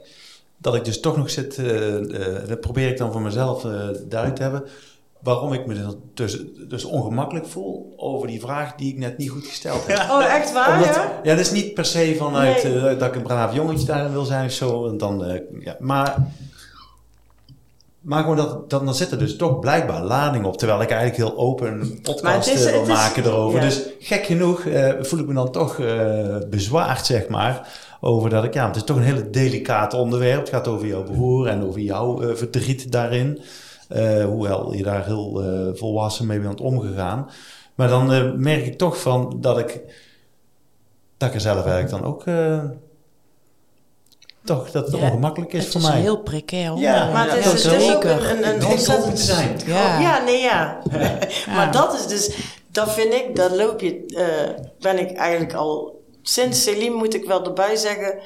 [0.58, 3.72] Dat ik dus toch nog zit, eh, eh, dat probeer ik dan voor mezelf eh
[4.08, 4.63] duidelijk te hebben.
[5.24, 9.46] Waarom ik me dus, dus ongemakkelijk voel over die vraag die ik net niet goed
[9.46, 9.98] gesteld heb.
[10.12, 11.20] Oh, echt waar, Omdat, ja?
[11.24, 12.76] ja, dat is niet per se vanuit Nee.
[12.78, 14.96] eh, dat ik een braaf jongetje daarin wil zijn of zo.
[14.96, 16.15] Dan, eh, ja, maar,
[18.08, 20.58] maar gewoon dat, dan, dan zit er dus toch blijkbaar lading op.
[20.58, 23.60] Terwijl ik eigenlijk heel open podcast eh, wil is- maken erover.
[23.60, 23.65] ja.
[23.65, 27.67] Dus gek genoeg eh, voel ik me dan toch eh, bezwaard, zeg maar.
[28.02, 30.39] Over dat ik, ja, het is toch een hele delicaat onderwerp.
[30.39, 33.41] Het gaat over jouw broer en over jouw verdriet daarin.
[34.26, 35.43] Hoewel je daar heel
[35.76, 37.30] volwassen mee bent omgegaan.
[37.76, 39.82] Maar dan merk ik toch van dat ik,
[41.17, 42.24] dat ik er zelf eigenlijk dan ook
[44.47, 45.99] toch dat het Ja, ongemakkelijk is het voor is mij.
[45.99, 46.77] heel precair.
[46.77, 47.12] Ja.
[47.12, 49.19] Maar het is, het is is ook een, een, Het ontzettend...
[49.19, 49.60] zijn.
[49.65, 49.99] Ja.
[49.99, 50.81] Ja, nee, ja.
[51.55, 52.36] maar dat is dus...
[52.71, 54.05] Dat vind ik, dat loop je...
[54.05, 56.01] eh, ben ik eigenlijk al...
[56.21, 58.19] Sinds Celine moet ik wel erbij zeggen...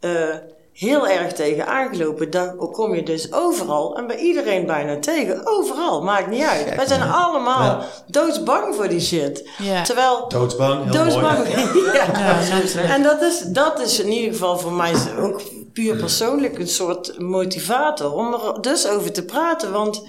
[0.00, 0.34] eh,
[0.78, 2.30] heel erg tegen aangelopen.
[2.30, 5.46] Daar kom je dus overal en bij iedereen bijna tegen.
[5.46, 6.74] Overal, maakt niet uit.
[6.74, 7.84] Wij zijn allemaal Ja.
[8.06, 9.48] doodsbang voor die shit.
[9.58, 9.82] Ja.
[9.82, 10.28] Terwijl...
[10.28, 11.38] Doodsbang, heel Doodsbang.
[11.38, 11.50] mooi.
[11.92, 12.38] ja.
[12.94, 15.40] En dat is, dat is in ieder geval voor mij ook
[15.72, 19.72] puur persoonlijk een soort motivator om er dus over te praten.
[19.72, 20.02] Want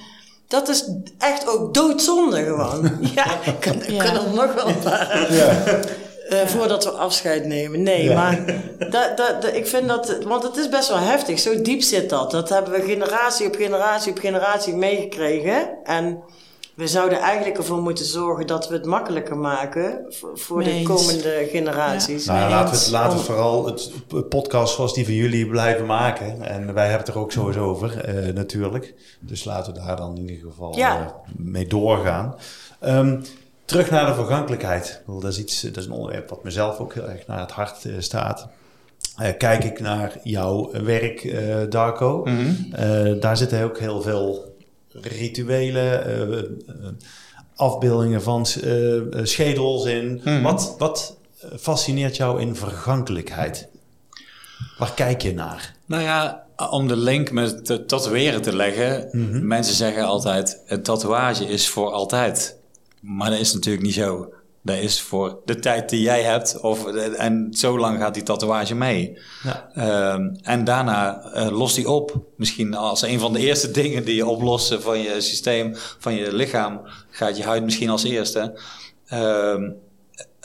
[0.48, 2.98] dat is echt ook doodzonde gewoon.
[3.16, 4.04] Ja, ik kan, ik Ja.
[4.04, 5.28] kan er nog wel een paar.
[6.30, 6.36] Ja.
[6.36, 7.84] eh, voordat we afscheid nemen.
[7.84, 8.14] Nee, Ja.
[8.16, 8.46] maar
[8.90, 10.18] dat, dat, dat- ik vind dat...
[10.24, 11.40] Want het is best wel heftig.
[11.40, 12.32] Zo diep zit dat.
[12.32, 15.70] Dat hebben we generatie op generatie op generatie meegekregen.
[15.84, 16.20] En
[16.76, 20.06] we zouden eigenlijk ervoor moeten zorgen dat we het makkelijker maken...
[20.10, 22.26] voor, voor de komende generaties.
[22.26, 23.92] Nou, ja, laten we, het, Eens laten we om- vooral het
[24.30, 26.42] podcast zoals die van jullie blijven maken.
[26.42, 28.94] En wij hebben het er ook sowieso over, eh, natuurlijk.
[29.20, 31.00] Dus laten we daar dan in ieder geval Ja.
[31.00, 31.06] eh,
[31.38, 32.36] mee doorgaan.
[32.80, 33.22] Ehm,
[33.70, 35.02] terug naar de vergankelijkheid.
[35.08, 37.86] Dat is, iets, dat is een onderwerp wat mezelf ook heel erg naar het hart
[37.86, 38.50] eh, staat.
[39.20, 42.24] Eh, kijk ik naar jouw werk, eh, Darko.
[42.24, 44.56] Eh, daar zitten ook heel veel
[44.92, 46.58] rituelen,
[47.56, 48.46] afbeeldingen van
[49.24, 50.22] schedels in.
[50.24, 50.42] Mhm.
[50.42, 51.18] Wat, wat
[51.60, 53.68] fascineert jou in vergankelijkheid?
[54.78, 55.76] Waar kijk je naar?
[55.86, 59.10] Nou ja, om de link met het tatoeëren te leggen.
[59.48, 62.59] Mensen zeggen altijd, een tatoeage is voor altijd.
[63.02, 64.34] Maar dat is natuurlijk niet zo.
[64.62, 66.60] Dat is voor de tijd die jij hebt.
[66.60, 69.18] Of, en zo lang gaat die tatoeage mee.
[69.44, 69.70] Ja.
[69.74, 72.18] Ehm, en daarna eh lost die op.
[72.36, 76.34] Misschien als een van de eerste dingen die je oplossen van je systeem, van je
[76.34, 78.60] lichaam, gaat je huid misschien als eerste.
[79.06, 79.72] Ehm,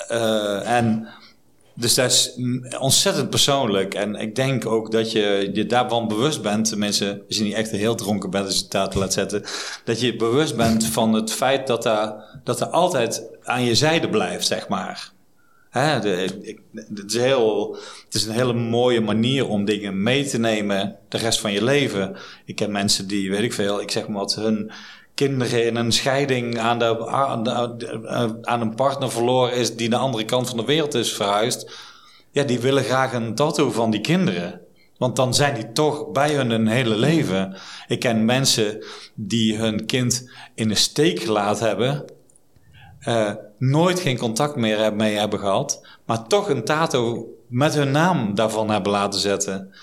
[0.09, 1.09] eh, en
[1.75, 2.39] dus dat is
[2.79, 3.95] ontzettend persoonlijk.
[3.95, 6.69] En ik denk ook dat je je daarvan bewust bent.
[6.69, 9.45] Tenminste, als je niet echt heel dronken bent als je het laat zetten.
[9.85, 11.83] Dat je bewust bent van het feit dat
[12.45, 15.13] dat er altijd aan je zijde blijft, zeg maar.
[15.71, 16.15] Hè, het,
[17.07, 21.41] is heel, het is een hele mooie manier om dingen mee te nemen de rest
[21.41, 22.17] van je leven.
[22.45, 24.71] Ik ken mensen die, weet ik veel, ik zeg maar wat, hun
[25.15, 27.07] kinderen in een scheiding aan, de,
[28.43, 31.71] aan, een partner verloren is die de andere kant van de wereld is verhuisd.
[32.31, 34.61] Ja, die willen graag een tattoo van die kinderen.
[34.99, 37.57] Want dan zijn die toch bij hun een hele leven.
[37.87, 42.05] Ik ken mensen die hun kind in de steek gelaten hebben
[43.05, 48.35] eh, nooit geen contact meer mee hebben gehad, maar toch een tato met hun naam
[48.35, 49.75] daarvan hebben laten zetten.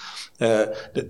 [0.41, 0.60] Eh,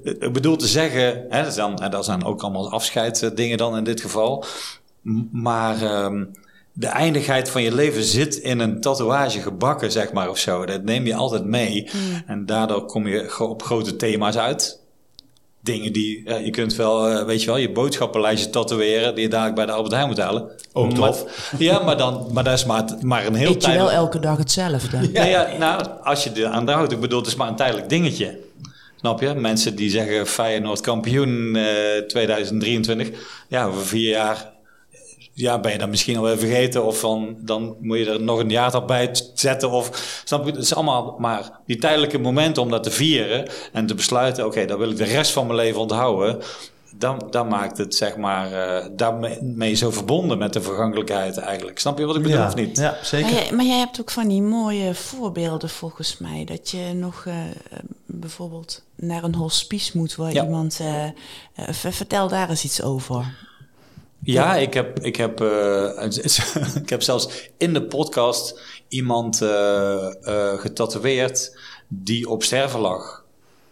[0.04, 3.78] ik bedoel te zeggen, hè, dat, is dan, en dat zijn ook allemaal afscheidsdingen dan
[3.78, 4.46] in dit geval,
[5.32, 6.26] maar ehm,
[6.74, 10.66] de eindigheid van je leven zit in een tatoeage gebakken, zeg maar, of zo.
[10.66, 11.90] Dat neem je altijd mee.
[12.26, 14.80] En daardoor kom je op grote thema's uit
[15.64, 19.30] dingen die ja, je kunt wel, eh, weet je wel, je boodschappenlijstje tatoeëren die je
[19.30, 20.52] dadelijk bij de Albert Heijn moet halen.
[20.74, 21.26] Ook Maar- tof.
[21.58, 24.38] ja, maar, dan, maar dat is maar, maar een heel Eet je wel elke dag
[24.38, 25.10] hetzelfde?
[25.14, 27.90] Ja, ja, nou, als je er aan houdt, ik bedoel, het is maar een tijdelijk
[27.90, 28.40] dingetje.
[29.02, 29.34] Snap je?
[29.34, 33.10] Mensen die zeggen Feyenoord kampioen eh 2023.
[33.48, 34.52] Ja, over vier jaar
[35.34, 36.86] ja, ben je dat misschien alweer vergeten.
[36.86, 39.70] Of van, dan moet je er nog een jaartal bij zetten.
[39.70, 40.52] Of, snap je?
[40.52, 43.50] Het is allemaal maar die tijdelijke momenten om dat te vieren.
[43.74, 46.40] En te besluiten, oké, dat wil ik de rest van mijn leven onthouden.
[47.02, 51.80] Dan, dan maakt het, zeg maar, eh daarmee mee zo verbonden met de vergankelijkheid eigenlijk.
[51.80, 52.78] Snap je wat ik bedoel ja, of niet?
[52.78, 53.32] Ja, zeker.
[53.32, 56.46] Maar jij, maar jij hebt ook van die mooie voorbeelden volgens mij.
[56.46, 57.54] Dat je nog eh, eh,
[58.06, 60.44] bijvoorbeeld naar een hospice moet waar Ja.
[60.44, 60.80] iemand...
[61.56, 63.50] ver- vertel daar eens iets over.
[64.24, 66.06] Ja, ik heb, ik, heb, eh,
[66.84, 70.08] ik heb zelfs in de podcast iemand eh,
[70.58, 73.21] getatoeëerd die op sterven lag.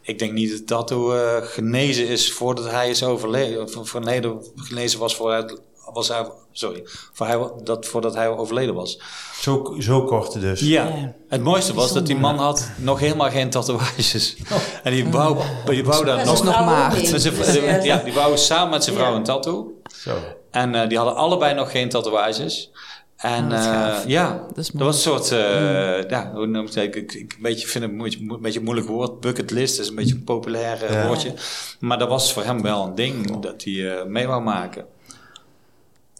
[0.10, 3.62] Ik denk niet dat tattoo eh, genezen is voordat hij is overleden.
[3.78, 5.58] Of voor, nee, dat genezen was voor hij,
[5.93, 9.00] was hij, sorry, voor hij, dat, voordat hij overleden was.
[9.41, 10.60] Zo, zo kort dus.
[10.60, 11.13] Ja, Ja.
[11.28, 14.36] het mooiste was dat die man had nog helemaal geen tatoeages.
[14.84, 16.43] En die wou, die wou daar nog...
[16.43, 17.02] nog maagd.
[17.02, 17.12] niet.
[17.38, 19.15] met zijn- ja, die wou samen met zijn vrouw Ja.
[19.17, 19.82] een tattoo.
[19.95, 20.15] Zo.
[20.52, 22.72] En eh, die hadden allebei nog geen tatoeages.
[23.19, 26.73] En Oh, eh, ja, Dat is dat was een soort, eh, ja, hoe noem ik
[26.73, 26.84] het?
[26.84, 29.19] Ik, ik, ik een beetje, vind het een beetje, een beetje een moeilijk woord.
[29.19, 31.05] Bucketlist is een beetje een populair Ja.
[31.08, 31.34] woordje.
[31.79, 34.86] Maar dat was voor hem wel een ding dat hij eh, mee wou maken.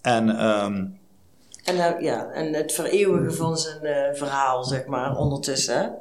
[0.01, 0.85] En ehm,
[1.63, 5.95] En, ja, en het vereeuwigen van zijn eh, verhaal, zeg maar, ondertussen.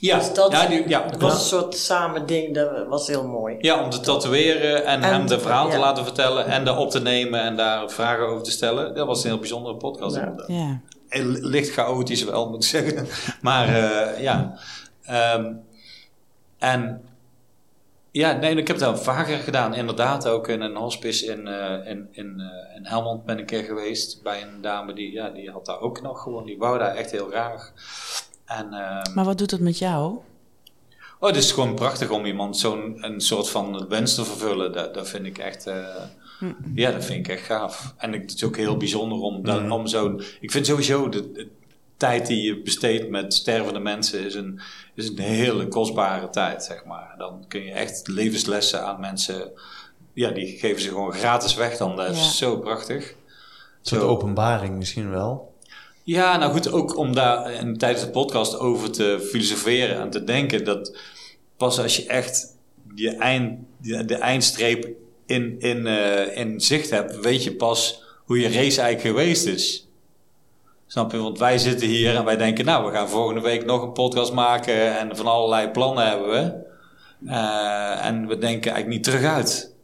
[0.00, 3.26] Ja, Dus dat ja, die, ja, dat was een soort samen ding, dat was heel
[3.26, 3.56] mooi.
[3.60, 6.90] ja, om te tatoeëren en, En- hem de verhaal te laten vertellen en dat op
[6.90, 8.94] te nemen en daar vragen over te stellen.
[8.94, 10.16] Dat was een heel bijzondere podcast.
[10.46, 10.80] Ja.
[11.24, 13.06] licht chaotisch wel, moet ik zeggen.
[13.42, 14.58] Maar eh, ja.
[15.02, 15.52] Ehm,
[16.58, 17.00] en
[18.10, 19.74] Ja, nee, ik heb dat vaker gedaan.
[19.74, 23.46] Inderdaad, ook in een hospice in, eh, in, in, eh, in Helmond ben ik een
[23.46, 24.22] keer geweest.
[24.22, 26.44] Bij een dame die, ja, die had daar ook nog gewoon.
[26.44, 27.72] Die wou daar echt heel graag.
[28.46, 30.18] En, ehm, Maar wat doet het met jou?
[31.20, 34.72] Oh, het is gewoon prachtig om iemand zo'n een soort van wens te vervullen.
[34.72, 35.66] Dat, dat vind ik echt.
[35.66, 35.84] eh,
[36.74, 37.94] Ja, dat vind ik echt gaaf.
[37.96, 40.22] En ik- het is ook heel bijzonder om, dat, om zo'n.
[40.40, 41.48] Ik vind sowieso de, de
[41.96, 44.60] tijd die je besteedt met stervende mensen is een,
[44.94, 47.14] is een hele kostbare tijd, zeg maar.
[47.18, 49.50] Dan kun je echt levenslessen aan mensen.
[50.12, 51.96] Ja, die geven ze gewoon gratis weg dan.
[51.96, 52.30] Dat is Ja.
[52.30, 53.08] zo prachtig.
[53.10, 53.16] Een
[53.82, 54.08] soort Zo.
[54.08, 55.54] openbaring misschien wel.
[56.06, 60.24] Ja, nou goed, ook om daar en tijdens de podcast over te filosoferen en te
[60.24, 60.96] denken dat
[61.56, 62.56] pas als je echt
[63.18, 64.88] eind, de, eindstreep
[65.26, 69.88] in, eh, in zicht hebt, weet je pas hoe je race eigenlijk geweest is.
[70.86, 71.18] Snap je?
[71.18, 74.32] Want wij zitten hier en wij denken, nou, we gaan volgende week nog een podcast
[74.32, 76.64] maken en van allerlei plannen hebben we.
[77.30, 79.74] Eh, en we denken eigenlijk niet terug uit.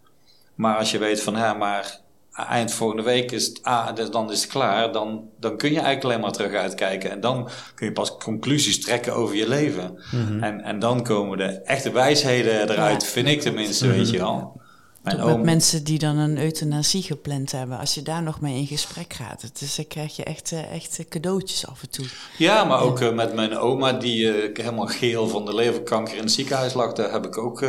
[0.54, 2.00] Maar als je weet van, ja, maar
[2.32, 5.74] eind volgende week is het, ah, dus dan is het klaar, dan, dan kun je
[5.74, 7.10] eigenlijk alleen maar terug uitkijken.
[7.10, 9.98] En dan kun je pas conclusies trekken over je leven.
[10.40, 13.08] En, en dan komen de echte wijsheden eruit, Ja.
[13.08, 14.60] vind ik tenminste, weet je wel.
[15.02, 17.78] Mijn Met mensen die dan een euthanasie gepland hebben.
[17.78, 19.42] Als je daar nog mee in gesprek gaat.
[19.42, 22.06] Het is, dan krijg je echt, eh, echt eh, cadeautjes af en toe.
[22.38, 26.32] ja, maar ook eh, met mijn oma, die helemaal geel van de leverkanker in het
[26.32, 27.64] ziekenhuis lag, daar heb ik ook,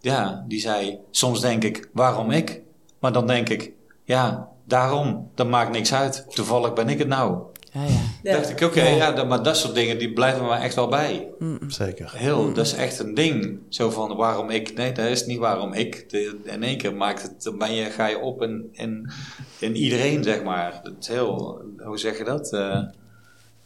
[0.00, 2.60] ja, die zei, soms denk ik, waarom ik?
[3.06, 3.72] Maar dan denk ik,
[4.04, 6.26] ja, daarom, dat maakt niks uit.
[6.28, 7.38] Toevallig ben ik het nou.
[7.72, 7.88] Ja, ja.
[8.22, 8.32] Ja.
[8.36, 9.24] dacht ik, oké, ja.
[9.24, 11.28] maar dat soort dingen die blijven me echt wel bij.
[11.68, 12.12] Zeker.
[12.16, 13.58] Heel, dat is echt een ding.
[13.68, 16.10] Zo van waarom ik, nee, dat is niet waarom ik.
[16.10, 19.10] De- in één keer maakt het, dan ben je, ga je op in, in,
[19.58, 20.80] in iedereen, zeg maar.
[20.82, 22.52] Het heel, hoe zeg je dat?
[22.52, 22.82] Eh,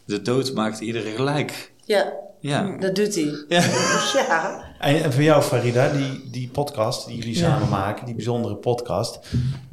[0.05, 1.72] de dood maakt iedereen gelijk.
[1.84, 2.76] Ja, Ja.
[2.80, 3.44] dat doet hij.
[3.48, 3.62] Ja.
[4.14, 4.64] Ja.
[4.80, 9.18] En, en voor jou, Farida, die, die podcast die jullie samen maken, die bijzondere podcast.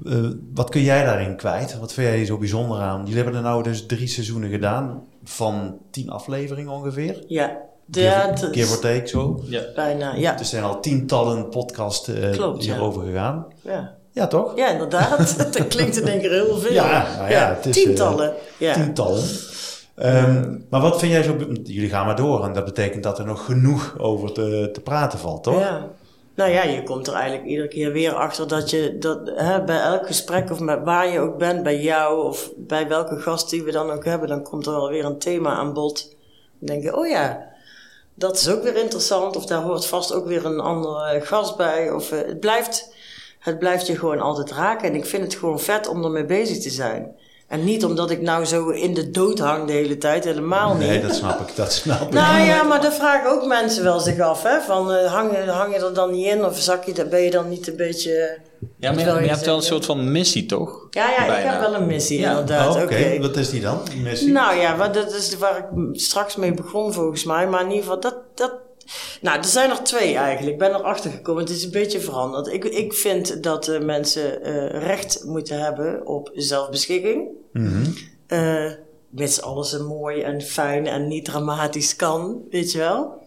[0.06, 0.16] eh,
[0.54, 1.80] wat kun jij daarin kwijt?
[1.80, 3.00] Wat vind jij zo bijzonder aan?
[3.00, 7.24] Jullie hebben er nou dus drie seizoenen gedaan van tien afleveringen ongeveer.
[7.28, 7.58] Ja.
[7.92, 9.44] Give, Ja, het give or is take zo.
[9.46, 9.62] ja.
[9.76, 10.40] bijna, ja.
[10.40, 12.74] Er zijn al tientallen podcasts eh, Klopt, ja.
[12.74, 13.46] hierover gegaan.
[13.62, 13.96] ja.
[14.12, 14.56] Ja, toch?
[14.58, 15.38] Ja, inderdaad.
[15.54, 16.74] dat klinkt in één keer heel veel.
[16.74, 18.34] Ja, nou ja, het is, eh, tientallen.
[18.58, 18.74] ja.
[18.74, 19.24] Tientallen.
[19.98, 21.36] Ehm, maar wat vind jij zo...
[21.64, 25.20] Jullie gaan maar door en dat betekent dat er nog genoeg over te, te praten
[25.20, 25.60] valt, toch?
[25.60, 25.90] Ja.
[26.36, 29.80] Nou ja, je komt er eigenlijk iedere keer weer achter dat je dat, hè, bij
[29.80, 33.64] elk gesprek of met waar je ook bent, bij jou of bij welke gast die
[33.64, 36.16] we dan ook hebben, dan komt er wel weer een thema aan bod.
[36.60, 37.48] Dan denk je, oh ja,
[38.14, 41.92] dat is ook weer interessant of daar hoort vast ook weer een andere gast bij.
[41.92, 42.94] Of, eh, het, blijft,
[43.40, 46.60] het blijft je gewoon altijd raken en ik vind het gewoon vet om ermee bezig
[46.60, 47.16] te zijn.
[47.48, 50.88] En niet omdat ik nou zo in de dood hang de hele tijd, helemaal niet.
[50.88, 51.56] Nee, dat snap ik.
[51.56, 52.10] Dat snap ik.
[52.10, 54.44] Nou ja, maar dat vragen ook mensen wel zich af.
[54.44, 54.62] Hè?
[54.62, 57.22] Van, eh, hang, je, hang je er dan niet in of zak je, dat- ben
[57.22, 58.40] je dan niet een beetje...
[58.80, 60.88] Ja, maar je, je hebt wel een soort van missie, toch?
[60.90, 62.30] Ja, ja, ik heb wel een missie Ja.
[62.30, 62.76] inderdaad.
[62.76, 63.20] Oh, Oké.
[63.22, 64.32] Wat is die dan, die missie?
[64.32, 65.66] Nou ja, maar dat is waar ik
[66.00, 67.48] straks mee begon volgens mij.
[67.48, 68.16] Maar in ieder geval, dat...
[68.36, 68.52] dat
[69.22, 70.54] nou, er zijn er twee eigenlijk.
[70.54, 71.44] Ik ben erachter gekomen.
[71.44, 72.48] Het is een beetje veranderd.
[72.48, 77.28] Ik, ik vind dat mensen eh, recht moeten hebben op zelfbeschikking.
[78.28, 78.72] Eh,
[79.10, 83.26] mits alles een mooi en fijn en niet dramatisch kan, weet je wel.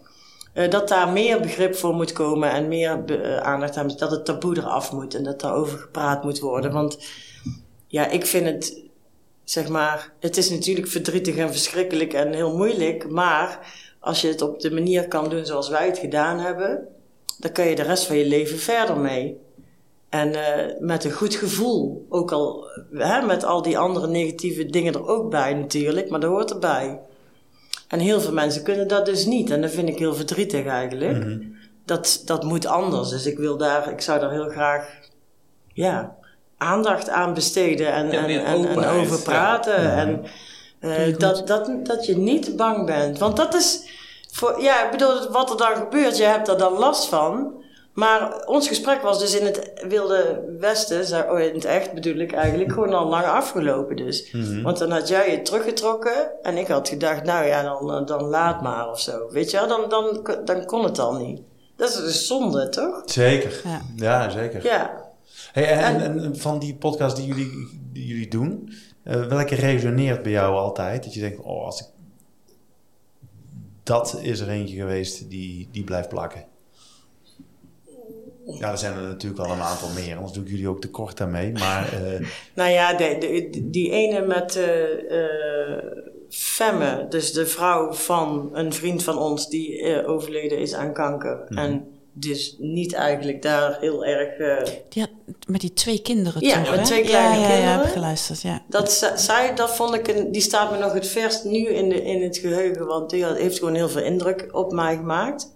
[0.53, 4.57] Eh, dat daar meer begrip voor moet komen en meer aandacht aan, dat het taboe
[4.57, 6.73] eraf moet en dat daarover gepraat moet worden.
[6.73, 6.99] Want
[7.87, 8.83] ja, ik vind het,
[9.45, 13.59] zeg maar, het is natuurlijk verdrietig en verschrikkelijk en heel moeilijk, maar
[14.01, 16.89] als je het op de manier kan doen zoals wij het gedaan hebben,
[17.39, 19.39] dan kun je de rest van je leven verder mee.
[20.09, 22.07] En eh, met een goed gevoel.
[22.09, 26.31] Ook al hè, met al die andere negatieve dingen er ook bij natuurlijk, maar dat
[26.31, 27.01] hoort erbij.
[27.89, 29.51] En heel veel mensen kunnen dat dus niet.
[29.51, 31.43] En dat vind ik heel verdrietig eigenlijk.
[31.85, 33.09] dat, dat moet anders.
[33.09, 34.99] Dus ik wil daar, ik zou daar heel graag
[35.73, 36.17] ja,
[36.57, 39.23] aandacht aan besteden en, Ja, en, en, over ja.
[39.23, 39.93] praten.
[39.93, 40.25] En
[40.81, 43.19] eh, dat, dat, dat je niet bang bent.
[43.19, 43.90] Want dat is,
[44.33, 47.59] voor, ja, ik bedoel, wat er dan gebeurt, je hebt er dan last van.
[47.93, 52.33] Maar ons gesprek was dus in het Wilde Westen, oh, in het echt bedoel ik
[52.33, 54.35] eigenlijk, gewoon al lang afgelopen dus.
[54.63, 58.23] Want dan had jij je teruggetrokken en ik had gedacht, nou ja, dan, eh, dan
[58.23, 59.31] laat maar of zo.
[59.31, 61.41] Weet je wel, dan, dan, dan kon het al niet.
[61.77, 63.03] Dat is dus zonde, toch?
[63.05, 63.61] Zeker.
[63.65, 63.81] Ja.
[63.97, 64.65] Ja, zeker.
[64.65, 65.13] Ja.
[65.53, 68.73] Hey, en, en, en van die podcast die jullie, die jullie doen,
[69.05, 71.05] eh, welke resoneert bij jou altijd?
[71.05, 71.87] Dat je denkt, oh, als ik...
[73.83, 76.45] Dat is er eentje geweest die, die blijft plakken.
[78.59, 81.17] Ja, er zijn er natuurlijk al een aantal meer, anders doe ik jullie ook tekort
[81.17, 81.53] daarmee.
[81.53, 82.21] Maar eh,
[82.55, 83.17] Nou ja, de,
[83.51, 85.85] de- die ene met eh eh,
[86.29, 91.45] Femme, dus de vrouw van een vriend van ons die eh, overleden is aan kanker.
[91.49, 94.39] En dus niet eigenlijk daar heel erg...
[94.39, 95.11] eh, Die had
[95.47, 96.85] met die twee kinderen Ja, toch, met hè?
[96.87, 97.77] twee kleine ja, ja, Ja, kinderen.
[97.79, 98.63] heb ik geluisterd, ja.
[98.69, 102.03] Dat zij, dat vond ik, een, die staat me nog het verst nu in, de,
[102.03, 105.53] in het geheugen, want die had- heeft gewoon heel veel indruk op mij gemaakt.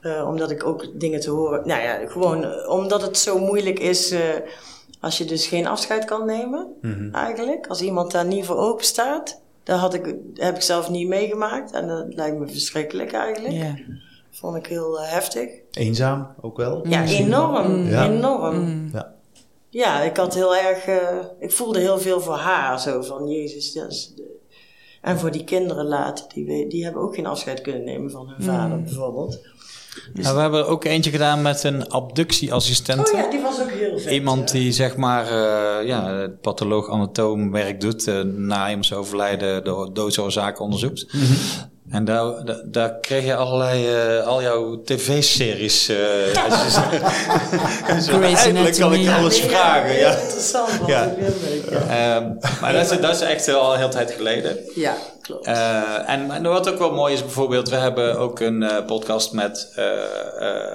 [0.00, 3.78] Eh, omdat ik ook dingen te horen, nou ja, gewoon eh, omdat het zo moeilijk
[3.78, 4.20] is eh,
[5.00, 6.66] als je dus geen afscheid kan nemen,
[7.12, 7.66] eigenlijk.
[7.66, 11.72] Als iemand daar niet voor open staat, dat had ik, heb ik zelf niet meegemaakt
[11.72, 13.54] en dat lijkt me verschrikkelijk eigenlijk.
[13.54, 13.74] ja.
[14.40, 15.48] Vond ik heel eh, heftig.
[15.70, 16.88] Eenzaam ook wel.
[16.88, 18.06] Ja, enorm, Ja.
[18.10, 18.90] enorm.
[18.92, 19.14] Ja.
[19.70, 23.72] Ja, ik had heel erg, eh, ik voelde heel veel voor haar, zo van Jezus.
[23.72, 24.34] Dat is de-
[25.02, 28.42] en voor die kinderen later, die, die hebben ook geen afscheid kunnen nemen van hun
[28.44, 29.38] vader bijvoorbeeld.
[30.14, 33.12] Nou, we hebben ook eentje gedaan met een abductieassistent.
[33.12, 34.12] Oh ja, die was ook heel vet.
[34.12, 34.58] Iemand ja.
[34.58, 41.12] die zeg maar uh, ja, patholoog-anatoom werk doet, uh, na iemands overlijden de doodsoorzaken onderzoekt.
[41.12, 41.36] Mm -hmm.
[41.90, 45.90] En daar, daar, daar, kreeg je allerlei, uh, al jouw tv-series.
[45.90, 45.96] Uh,
[48.44, 49.92] eindelijk kan ik alles vragen.
[49.92, 50.16] Ja, ja.
[50.16, 50.70] interessant.
[50.86, 51.14] Ja.
[51.18, 52.16] Leuk, ja.
[52.16, 54.58] Um, maar dat is, dat is echt al een hele tijd geleden.
[54.74, 55.46] Ja, klopt.
[55.46, 59.32] Uh, en, en wat ook wel mooi is, bijvoorbeeld, we hebben ook een uh, podcast
[59.32, 59.84] met uh,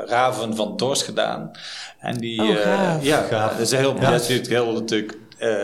[0.06, 1.52] Raven van Dorst gedaan.
[2.00, 3.04] En die, oh, gaaf.
[3.04, 3.52] ja, gaaf.
[3.52, 4.12] dat is, heel, ja.
[4.12, 5.18] dat is natuurlijk heel, natuurlijk,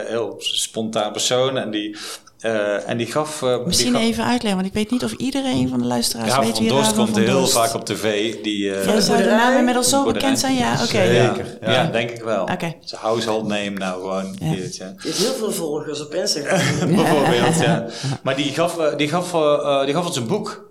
[0.08, 1.58] heel spontaan persoon.
[1.58, 1.98] En die,
[2.42, 3.42] uh, en die gaf.
[3.42, 6.34] Uh, Misschien die gaf, even uitleggen, want ik weet niet of iedereen van de luisteraars
[6.34, 7.54] ja, weet van wie Dorst Raven komt van heel Dorst.
[7.54, 8.36] vaak op tv.
[8.42, 10.56] Die, uh, ja, zou de naam inmiddels zo bekend zijn?
[10.56, 10.84] Ja, oké.
[10.84, 11.08] Okay.
[11.08, 11.72] Zeker, ja.
[11.72, 12.42] ja, denk ik wel.
[12.42, 12.78] Okay.
[12.80, 14.36] Zijn household name nou gewoon.
[14.40, 14.56] Ja.
[14.56, 14.94] Dit, ja.
[14.98, 16.60] Je hebt heel veel volgers op Instagram.
[16.96, 17.86] Bijvoorbeeld, ja.
[18.24, 20.66] Maar die gaf, uh, die gaf, uh, die gaf ons een boek.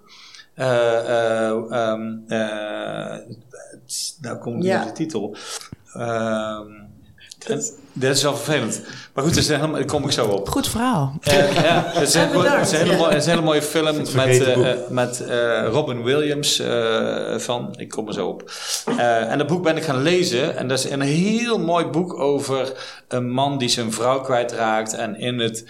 [0.57, 2.25] Uh, um,
[4.21, 4.85] nou komt Ja.
[4.85, 5.37] de titel.
[5.97, 6.95] Um,
[7.49, 7.63] en,
[7.99, 8.83] dat is wel vervelend.
[9.15, 10.49] Maar goed, dus, daar kom ik zo op.
[10.49, 11.19] Goed verhaal.
[11.29, 13.97] Uh, ja, het is, een, het, is een hele het is een hele mooie film
[14.15, 16.63] met, uh, met uh, Robin Williams
[17.37, 17.75] van.
[17.79, 18.51] Ik kom er zo op.
[18.97, 20.57] en dat boek ben ik gaan lezen.
[20.57, 22.73] En dat is een heel mooi boek over
[23.09, 24.93] een man die zijn vrouw kwijtraakt.
[24.95, 25.65] En in het,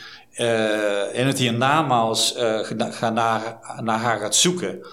[1.12, 2.34] in het hiernamaals
[2.78, 4.86] ga naar, naar haar gaat zoeken.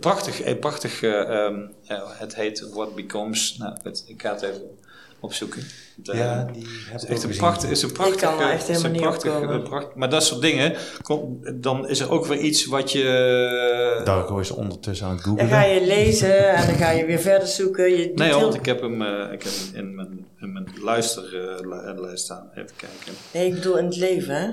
[0.00, 1.72] prachtig, prachtig um,
[2.18, 3.56] het heet What Becomes.
[3.58, 4.84] Nou, het, ik ga het even
[5.20, 5.62] opzoeken.
[6.02, 8.90] Ja, die heb is echt een prachtig, is een prachtig, ik kan er echt helemaal
[8.90, 9.62] niet prachtig, opkomen.
[9.62, 14.00] prachtig, maar dat soort dingen, kom, dan is er ook weer iets wat je...
[14.04, 15.48] Darko is ondertussen aan het googlen.
[15.48, 17.90] Dan ga je lezen en dan ga je weer verder zoeken.
[17.90, 22.10] Je nee, want ik heb hem, uh, ik heb hem in mijn, in mijn luisterlijst
[22.10, 22.50] uh, staan.
[22.54, 23.12] Even kijken.
[23.32, 24.48] Nee, ik bedoel in het leven, hè?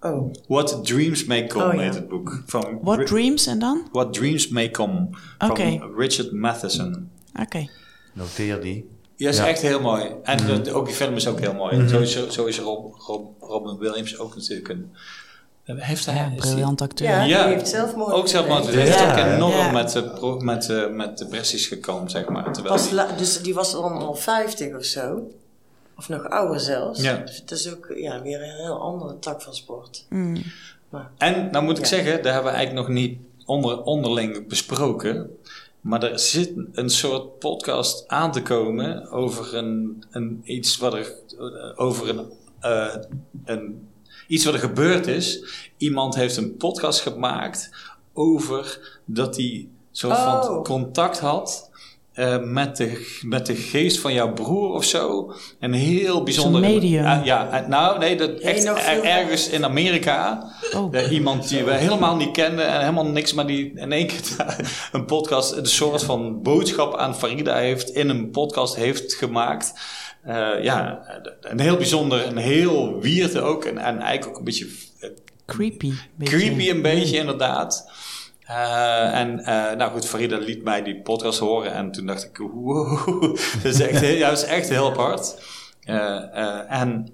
[0.00, 0.32] Oh.
[0.46, 1.80] What Dreams May Come Oh, ja.
[1.80, 2.42] heet het boek.
[2.46, 3.88] Van What Dreams en dan?
[3.92, 5.08] What Dreams May Come.
[5.38, 5.78] Van Oké.
[5.96, 7.10] Richard Matheson.
[7.32, 7.42] Oké.
[7.42, 7.70] Okay.
[8.12, 8.88] Noteer die.
[9.16, 9.46] Ja, is Ja.
[9.48, 10.10] echt heel mooi.
[10.22, 10.62] En Mhm.
[10.62, 11.88] de- ook die film is ook heel mooi.
[11.88, 14.90] Sowieso, zo is Rob, Rob, Robin Williams ook natuurlijk een...
[15.64, 16.14] Heeft hij...
[16.14, 17.06] Ja, die- briljant acteur.
[17.08, 17.46] Ja, Ja.
[17.46, 18.12] die heeft zelfmoord.
[18.12, 18.66] Ook zelfmoord.
[18.66, 19.10] Hij heeft Ja.
[19.10, 19.70] ook enorm Ja.
[19.70, 20.02] met,
[20.42, 22.52] met, met depressies gekomen, zeg maar.
[22.52, 25.30] Terwijl Was die- dus die was dan al 50 of zo.
[25.98, 27.00] Of nog ouder zelfs.
[27.02, 27.16] Ja.
[27.16, 30.04] Dus het is ook ja, weer een heel andere tak van sport.
[30.08, 30.42] Mm.
[31.18, 31.88] En, nou moet ik Ja.
[31.90, 35.30] zeggen, daar hebben we eigenlijk nog niet onder, onderling besproken.
[35.86, 41.12] Maar er zit een soort podcast aan te komen over een, een iets wat er
[41.76, 42.26] over een,
[42.60, 42.94] eh,
[43.44, 43.88] een
[44.28, 45.44] iets wat er gebeurd is.
[45.76, 47.70] Iemand heeft een podcast gemaakt
[48.12, 50.62] over dat hij soort van Oh.
[50.62, 51.65] contact had.
[52.16, 55.32] Eh, met, de, met de geest van jouw broer of zo.
[55.60, 56.60] Een heel bijzonder.
[56.60, 57.04] medium.
[57.24, 60.50] Ja, eh, nou nee, dat echt er- ergens in Amerika.
[60.74, 60.94] Oh.
[60.94, 64.20] Eh, iemand die we helemaal niet kenden en helemaal niks, maar die in één keer
[64.92, 69.72] een podcast, een soort van boodschap aan Farida heeft, in een podcast heeft gemaakt.
[70.22, 71.00] Eh, ja,
[71.40, 73.64] een heel bijzonder, een heel wierte ook.
[73.64, 74.66] En, en eigenlijk ook een beetje
[75.46, 75.92] Creepy.
[76.14, 76.36] beetje.
[76.36, 77.90] creepy een beetje, inderdaad.
[78.46, 82.36] Eh, en eh, nou goed, Farida liet mij die podcast horen en toen dacht ik,
[82.38, 83.08] wow,
[83.62, 85.34] dat is echt heel, ja, dat is echt heel apart.
[85.84, 87.08] Eh, en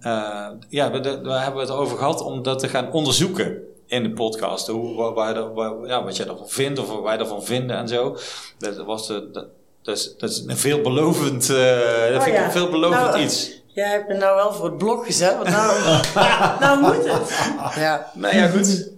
[0.68, 4.02] ja, we, de- daar hebben we het over gehad om dat te gaan onderzoeken in
[4.02, 4.66] de podcast.
[4.66, 7.88] Hoe, waar, waar, waar- ja, wat jij ervan vindt of wat wij ervan vinden en
[7.88, 8.16] zo.
[8.58, 9.46] Dat, was de, dat,
[9.82, 12.44] dat, is, dat is een veelbelovend, dat vind ik ja.
[12.44, 13.50] een veelbelovend Nou, iets.
[13.66, 15.76] Jij hebt me nou wel voor het blok gezet, want nou,
[16.60, 17.74] nou moet het.
[17.74, 18.90] Ja, Nou ja, goed.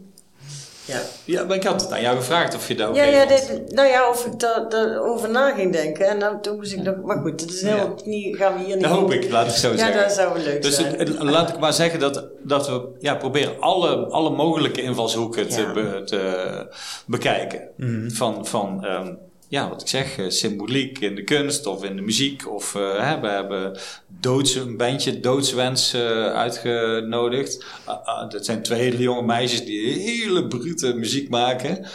[0.84, 1.00] Ja.
[1.24, 3.62] Ja, maar ik had het aan jou gevraagd of je daar ook Ja, ja dit,
[3.74, 6.08] nou ja, of ik daar daar over na ging denken.
[6.08, 7.94] En dan, toen moest ik nog, maar goed, dat is heel, Ja.
[8.04, 10.00] niet, gaan we hier niet Dat hoop ik, laat ik zo Ja, zeggen.
[10.02, 10.94] dat zou wel leuk Dus zijn.
[10.98, 15.60] het- laat ik maar zeggen dat, dat we ja, proberen alle, alle mogelijke invalshoeken te,
[15.60, 15.72] Ja.
[15.72, 16.66] be- te
[17.06, 17.68] bekijken.
[18.08, 19.14] Van, van ehm,
[19.48, 22.48] ja, wat ik zeg, eh, symboliek in de kunst of in de muziek.
[22.48, 23.78] Of eh, we hebben
[24.20, 27.64] doods, een bandje Doodswens eh, uitgenodigd.
[28.28, 31.86] Dat zijn twee hele jonge meisjes die hele brute muziek maken.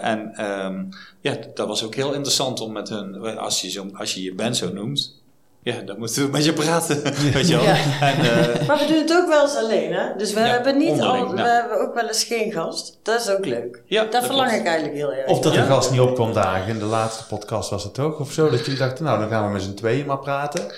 [0.00, 0.84] En ehm,
[1.20, 4.56] ja, dat was ook heel interessant om met hun, als je, als je je band
[4.56, 5.22] zo noemt,
[5.64, 7.02] ja, dan moeten we met je praten.
[7.32, 7.64] Weet je wel.
[7.64, 7.76] Ja.
[8.00, 10.04] En, eh, Maar we doen het ook wel eens alleen, hè?
[10.16, 11.48] Dus we Ja, hebben niet al, we nou.
[11.48, 12.98] hebben ook wel eens geen gast.
[13.02, 13.82] Dat is ook leuk.
[13.86, 14.60] Ja, dat, dat verlang klopt.
[14.62, 15.26] ik eigenlijk heel erg.
[15.26, 15.60] Of dat Ja.
[15.60, 16.68] de gast niet op kwam dagen.
[16.68, 18.18] In de laatste podcast was het toch?
[18.18, 18.50] Of zo.
[18.50, 20.72] Dat jullie dachten, nou dan gaan we met z'n tweeën maar praten.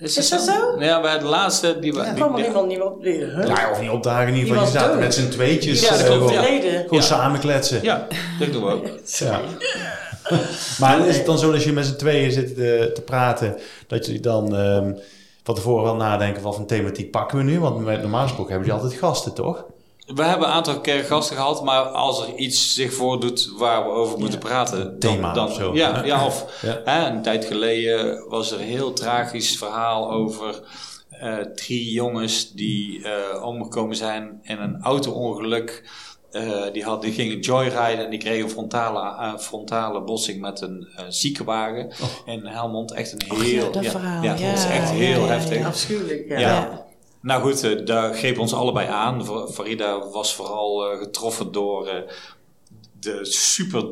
[0.00, 0.76] is, Is dat zo?
[0.78, 1.98] Ja, bij de laatste die we.
[1.98, 2.46] Er die- kwam er ja.
[2.46, 3.02] iemand niet op.
[3.02, 3.46] Huh?
[3.46, 4.28] Ja, of niet opdagen.
[4.28, 5.00] In ieder geval, Die zaten dood.
[5.00, 5.80] met z'n tweetjes.
[5.80, 6.60] Ja, dat eh, klopt, gewoon, ja.
[6.70, 7.00] Gewoon Ja.
[7.00, 7.82] samen kletsen.
[7.82, 8.06] Ja,
[8.38, 8.86] dat doen we ook.
[10.80, 13.56] Maar is het dan zo dat als je met z'n tweeën zit eh, te praten,
[13.86, 14.92] dat je dan ehm,
[15.42, 17.60] van tevoren wel nadenken van, van thematiek pakken we nu?
[17.60, 19.64] Want met normaal gesproken hebben die altijd gasten, toch?
[20.06, 23.90] We hebben een aantal keer gasten gehad, maar als er iets zich voordoet waar we
[23.90, 25.74] over moeten praten, dan, Thema dan of zo.
[25.74, 26.80] Ja, ja of Ja.
[26.84, 30.62] Hè, een tijd geleden was er een heel tragisch verhaal over
[31.10, 35.90] eh, drie jongens die eh, omgekomen zijn in een auto-ongeluk.
[36.30, 40.60] Eh, die, had, die gingen joyriden en die kregen een frontale, eh, frontale botsing met
[40.60, 41.90] een eh, ziekenwagen
[42.26, 42.92] in Helmond.
[42.92, 43.64] Echt een Och, heel...
[43.64, 44.22] ja, dat verhaal.
[44.22, 45.58] Ja, dat echt ja, heel ja, heftig.
[45.58, 45.66] ja.
[45.66, 46.38] Afschuwelijk, ja.
[46.38, 46.48] Ja.
[46.48, 46.84] Ja.
[47.20, 49.26] Nou goed, daar greep ons allebei aan.
[49.26, 51.94] Fa- Farida was vooral eh, getroffen door eh,
[53.00, 53.84] de super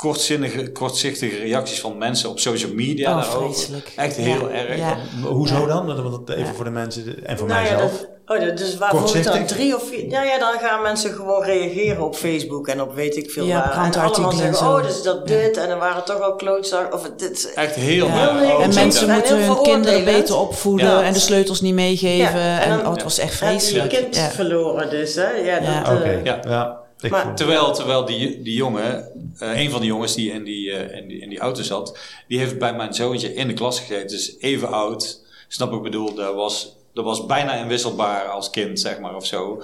[0.00, 3.54] kortzinnige, kortzichtige reacties van mensen op social media Oh, daarover.
[3.54, 3.92] vreselijk.
[3.96, 4.76] Echt Ja, heel erg.
[4.76, 4.96] ja.
[5.28, 5.66] Hoezo Ja.
[5.66, 5.86] dan?
[6.10, 7.90] Want Even voor de mensen en voor Nou ja, mijzelf.
[8.24, 10.08] dat, oh, dat- dus waarvoor dan drie of vier...
[10.10, 13.54] Ja, ja, dan gaan mensen gewoon reageren op Facebook en op weet ik veel Ja,
[13.54, 13.84] waar.
[13.94, 14.64] En allemaal en zeggen, zo.
[14.76, 15.56] oh, dus dat dit.
[15.56, 16.94] En dan waren toch al klootzak.
[16.94, 18.28] Of dit Echt heel Ja.
[18.42, 18.52] erg.
[18.56, 21.02] Oh, En mensen moeten hun kinderen beter opvoeden Ja.
[21.02, 22.40] en de sleutels niet meegeven.
[22.40, 23.88] Ja, en en dan- oh, het was echt Heb je je vreselijk.
[23.90, 24.30] kind Ja.
[24.30, 25.30] verloren dus, hè?
[25.30, 25.96] Ja, dat...
[25.96, 26.79] Oké, eh, Ja.
[27.00, 30.72] Ik Maar- Terwijl, terwijl die, die jongen, eh, een van die jongens die in die,
[30.72, 31.98] eh, in, die in die auto zat,
[32.28, 34.08] die heeft bij mijn zoontje in de klas gegeten.
[34.08, 35.24] Dus even oud.
[35.48, 39.62] Snap ik, bedoel, dat was, dat was bijna inwisselbaar als kind, zeg maar, of zo.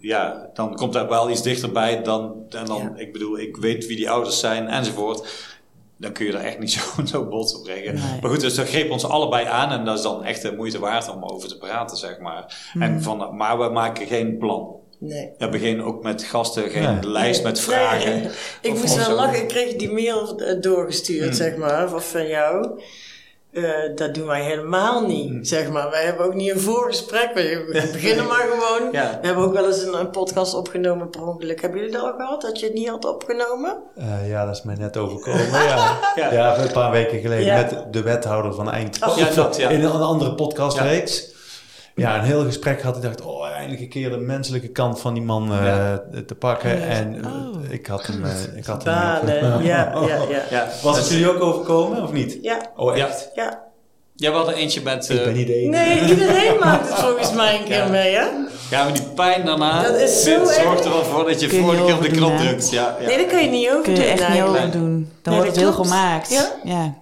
[0.00, 2.92] Ja, dan komt daar wel iets dichterbij dan, en dan, Ja.
[2.96, 5.28] ik bedoel, ik weet wie die ouders zijn enzovoort.
[5.98, 7.94] Dan kun je er echt niet zo, zo bots op brengen.
[7.94, 8.20] Nee.
[8.20, 10.78] Maar goed, dus dat greep ons allebei aan en dat is dan echt de moeite
[10.78, 12.70] waard om over te praten, zeg maar.
[12.78, 14.74] En van, maar we maken geen plan.
[14.98, 15.24] Nee.
[15.24, 17.10] We hebben geen, ook met gasten geen Nee.
[17.10, 18.14] lijst met vragen.
[18.14, 18.28] Nee,
[18.62, 19.12] ik moest wel zo.
[19.14, 19.42] lachen.
[19.42, 21.32] Ik kreeg die mail eh, doorgestuurd, Hmm.
[21.32, 22.80] zeg maar, of van jou.
[23.52, 23.62] Eh,
[23.94, 25.44] dat doen wij helemaal niet, Hmm.
[25.44, 25.90] zeg maar.
[25.90, 27.30] Wij hebben ook niet een voorgesprek.
[27.34, 28.92] We beginnen maar gewoon.
[28.92, 29.18] Ja.
[29.20, 31.60] We hebben ook wel eens een, een podcast opgenomen per ongeluk.
[31.60, 33.76] Hebben jullie dat al gehad, dat je het niet had opgenomen?
[33.96, 35.50] Eh, ja, dat is mij net overkomen.
[35.52, 35.98] ja.
[36.16, 36.32] Ja.
[36.32, 36.58] Ja.
[36.58, 37.56] een paar weken geleden Ja.
[37.56, 39.24] met de wethouder van Eindhoven.
[39.24, 39.68] Ja, dat, ja.
[39.68, 41.34] In een andere podcastreeks.
[41.96, 42.18] Ja.
[42.18, 42.96] een heel gesprek had.
[42.96, 46.02] Ik dacht, oh, eindelijk een keer de menselijke kant van die man eh, Ja.
[46.26, 46.82] te pakken.
[46.88, 47.56] En eh, Oh.
[47.72, 49.20] ik had hem, eh, ik had hem ja,
[49.62, 49.92] ja,
[50.28, 50.42] ja.
[50.50, 50.68] Ja.
[50.82, 52.38] Was het jullie ook overkomen of niet?
[52.42, 53.30] Ja, Oh, echt?
[53.34, 53.64] ja.
[54.18, 55.10] Ja, we hadden eentje met...
[55.10, 55.84] Ik eh, ben niet de enige.
[55.84, 57.88] Nee, iedereen maakt het volgens mij een keer Ja.
[57.88, 58.24] mee, hè?
[58.70, 61.50] Ja, maar die pijn daarna Dat is zo dit zorgt er wel voor dat je
[61.54, 62.70] je vorige keer op de knop drukt.
[62.70, 63.06] Ja, ja.
[63.06, 65.10] Nee, dat kun je niet over Kun je doen echt niet doen.
[65.22, 66.30] Dan Nee, wordt het heel gemaakt.
[66.32, 66.52] Ja?
[66.64, 66.94] Ja.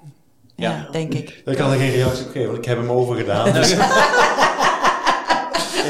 [0.57, 0.71] Ja.
[0.71, 0.89] Ja.
[0.93, 1.43] denk ik.
[1.45, 3.53] Daar kan ik geen reactie op geven, want ik heb hem overgedaan.
[3.53, 3.75] Dus,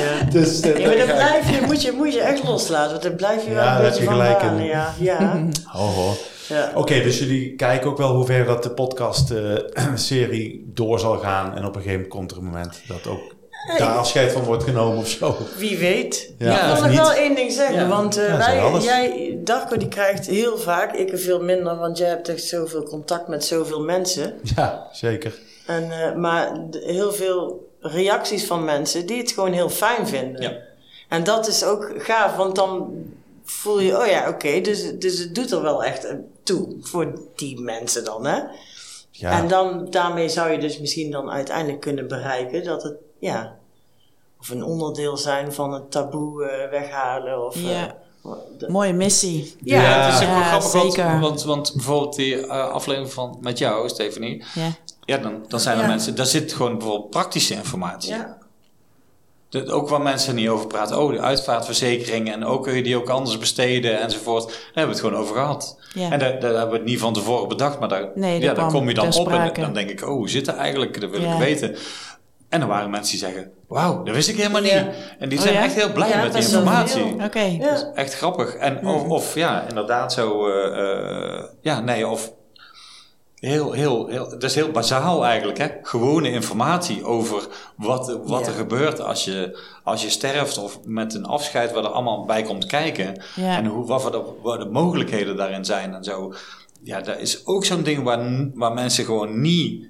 [0.05, 0.31] Ja.
[0.31, 3.15] dus, eh, Ja, maar ik- blijf je, moet, je, moet je echt loslaten, want dan
[3.17, 4.49] blijf je wel Ja, een daar heb beetje je van gelijk in.
[4.49, 5.43] balen, Ja, ja.
[5.77, 6.15] Oh, hoor.
[6.49, 6.73] ja.
[6.75, 11.57] Oké, dus jullie kijken ook wel hoe ver dat de podcast-serie door zal gaan.
[11.57, 13.35] En op een gegeven moment komt er een moment dat ook
[13.79, 15.37] daar afscheid van wordt genomen of zo.
[15.59, 16.33] Wie weet.
[16.39, 17.89] Ja, ik wil nog wel één ding zeggen, Ja.
[17.89, 22.29] want eh, wij, jij, Darko die krijgt heel vaak, ik veel minder, want jij hebt
[22.29, 24.35] echt zoveel contact met zoveel mensen.
[24.57, 25.39] Ja, zeker.
[25.67, 30.43] En, eh, maar heel veel reacties van mensen die het gewoon heel fijn vinden.
[30.43, 30.53] Ja.
[31.09, 32.93] En dat is ook gaaf, want dan
[33.45, 37.61] voel je, oh ja, oké, dus, dus het doet er wel echt toe voor die
[37.61, 38.41] mensen dan, hè?
[39.11, 43.57] Ja, En dan, daarmee zou je dus misschien dan uiteindelijk kunnen bereiken dat het, ja,
[44.41, 47.47] of een onderdeel zijn van het taboe eh, weghalen.
[47.47, 47.87] Of, Ja.
[48.25, 49.57] eh, de- Mooie missie.
[49.61, 50.05] Ja, Ja.
[50.05, 53.89] het is ook wel Ja, grappig, want, want bijvoorbeeld die eh, aflevering van, met jou,
[53.89, 54.45] Stephanie.
[54.55, 54.69] Ja.
[55.05, 55.89] Ja, dan, dan zijn er Ja.
[55.89, 58.15] mensen, daar zit gewoon bijvoorbeeld praktische informatie.
[58.15, 58.39] ja.
[59.49, 61.01] De- ook waar mensen niet over praten.
[61.03, 64.47] Oh, de uitvaartverzekering en ook kun je die ook anders besteden enzovoort.
[64.47, 65.79] Daar hebben we het gewoon over gehad.
[65.93, 66.11] Ja.
[66.11, 68.71] En daar, daar hebben we het niet van tevoren bedacht, maar daar, Nee, ja, daar
[68.71, 71.01] kom je dan op en dan denk ik, oh, hoe zit dat eigenlijk?
[71.01, 71.77] Dat wil ik weten.
[72.49, 74.71] En er waren mensen die zeggen, wauw, dat wist ik helemaal niet.
[74.71, 74.89] Ja.
[75.19, 75.63] En die Oh, zijn ja?
[75.63, 77.15] echt heel blij Ja, met die informatie.
[77.25, 77.39] Oké.
[77.41, 78.55] Is echt grappig.
[78.55, 82.33] En of, of ja, inderdaad zo, eh, eh, ja, nee, of
[83.45, 85.69] heel, heel, heel, dat is heel bazaal eigenlijk, hè.
[85.83, 88.47] Gewone informatie over wat, wat Ja.
[88.47, 92.43] er gebeurt als je, als je sterft of met een afscheid wat er allemaal bij
[92.43, 93.23] komt kijken.
[93.37, 93.57] Ja.
[93.57, 96.35] En hoe, wat, voor de, wat de mogelijkheden daarin zijn en zo.
[96.83, 99.87] Ja, dat is ook zo'n ding waar, waar mensen gewoon niet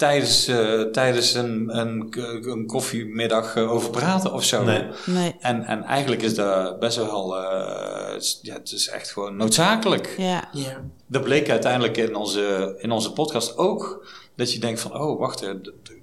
[0.00, 2.14] tijdens, eh, tijdens een, een,
[2.50, 4.64] een koffiemiddag eh, over praten of zo.
[4.64, 4.84] Nee.
[5.06, 5.36] Nee.
[5.40, 9.36] En, en eigenlijk is dat best wel, eh, het is- ja, het is echt gewoon
[9.36, 10.14] noodzakelijk.
[10.18, 10.48] Ja.
[10.52, 10.80] Ja.
[11.06, 14.08] Dat bleek uiteindelijk in onze, in onze podcast ook.
[14.36, 15.60] Dat je denkt van, oh wacht, er,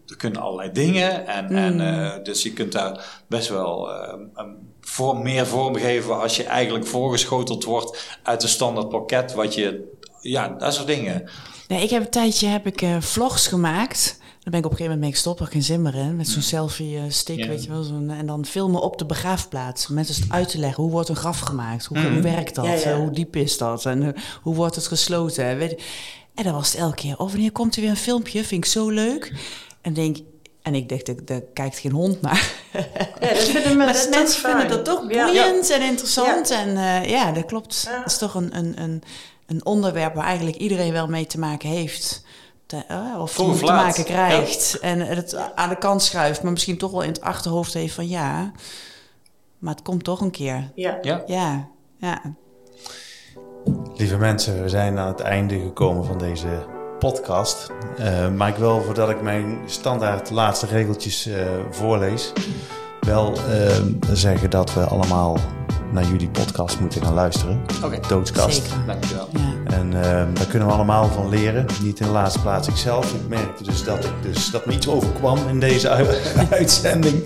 [0.08, 1.28] er kunnen allerlei dingen.
[1.28, 4.14] En, en, eh, dus je kunt daar best wel eh,
[4.82, 9.34] vorm, meer vorm geven als je eigenlijk voorgeschoteld wordt uit een standaard pakket.
[9.34, 9.91] Wat je,
[10.22, 11.30] ja, dat soort dingen.
[11.68, 14.18] Nee, ik heb een tijdje heb ik, eh, vlogs gemaakt.
[14.20, 16.15] Dan ben ik op een gegeven moment mee gestopt, had geen zin meer in.
[16.15, 17.47] Met zo'n selfie eh, Ja.
[17.47, 17.84] weet je wel.
[17.84, 19.88] Zo'n, en dan filmen op de begraafplaats.
[19.88, 21.86] Mensen het uit te leggen, hoe wordt een graf gemaakt?
[21.86, 22.65] Hoe, hoe werkt dat?
[22.65, 22.80] Ja, ja.
[22.82, 23.86] Eh, hoe diep is dat?
[23.86, 25.57] En eh, hoe wordt het gesloten?
[25.57, 25.78] Weet je.
[26.36, 28.43] En dan was het elke keer, oh wanneer komt er weer een filmpje?
[28.43, 29.34] Vind ik zo leuk.
[29.82, 30.18] En denk
[30.61, 32.51] en ik dacht, daar- kijkt geen hond naar.
[32.74, 32.80] Ja,
[33.20, 34.68] dat vinden Maar mensen, dat vinden fijn.
[34.70, 35.26] dat toch Ja.
[35.26, 36.49] boeiend en interessant.
[36.51, 37.84] En eh, ja, dat klopt.
[37.89, 37.97] Ja.
[38.03, 39.03] Het is toch een, een, een,
[39.48, 42.26] een onderwerp waar eigenlijk iedereen wel mee te maken heeft.
[42.66, 43.86] Te- eh, of Vroeg te laat.
[43.86, 44.80] maken krijgt.
[44.80, 46.43] En het aan de kant schuift.
[46.43, 48.52] Maar misschien toch wel in het achterhoofd heeft van ja.
[49.58, 50.72] Maar het komt toch een keer.
[50.76, 50.98] Ja.
[51.02, 51.24] Ja.
[51.26, 51.68] Ja,
[51.98, 52.22] ja.
[53.95, 56.66] Lieve mensen, we zijn aan het einde gekomen van deze
[57.00, 57.70] podcast.
[57.98, 62.32] Eh, maar ik wil, voordat ik mijn standaard laatste regeltjes eh, voorlees,
[63.02, 63.38] wel
[64.14, 65.38] zeggen dat we allemaal
[65.92, 67.62] naar jullie podcast moeten gaan luisteren.
[67.84, 68.54] Oké, Doodskast.
[68.64, 68.78] Zeker.
[68.88, 69.30] dankjewel.
[69.32, 69.74] ja.
[69.76, 71.66] En eh, daar kunnen we allemaal van leren.
[71.82, 73.14] Niet in de laatste plaats ikzelf.
[73.14, 75.90] Ik merkte dus dat, ik dus, dat me iets overkwam in deze
[76.50, 77.24] uitzending.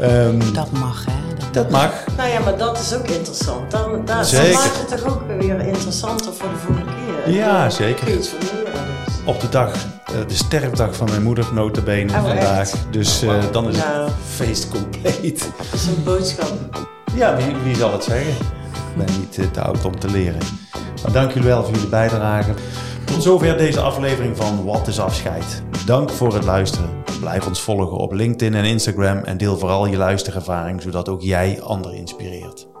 [0.00, 1.34] Ehm, Dat mag, hè.
[1.38, 1.90] Dat, dat mag.
[2.16, 3.70] Nou ja, maar dat is ook interessant.
[3.70, 4.44] Dan, daar, Zeker.
[4.52, 6.90] dan maakt het toch ook weer interessanter voor de volgende
[7.24, 7.34] keer.
[7.34, 8.04] Ja, Dan zeker.
[8.04, 8.72] kun je iets van leren
[9.06, 9.14] dus.
[9.24, 12.58] Op de dag, eh, de sterfdag van mijn moeder, notabene Oh, vandaag.
[12.58, 12.76] echt?
[12.90, 14.04] Dus eh, dan is Nou.
[14.04, 15.38] het feest compleet.
[15.56, 16.52] Dat is een boodschap.
[17.14, 18.46] Ja, wie, zal het zeggen?
[18.72, 20.40] Ik ben niet eh, te oud om te leren.
[21.02, 22.54] Maar dank jullie wel voor jullie bijdrage.
[23.04, 25.62] Tot zover deze aflevering van Wat is Afscheid.
[25.86, 26.90] Dank voor het luisteren.
[27.20, 31.62] Blijf ons volgen op LinkedIn en Instagram en deel vooral je luisterervaring, zodat ook jij
[31.62, 32.71] anderen inspireert.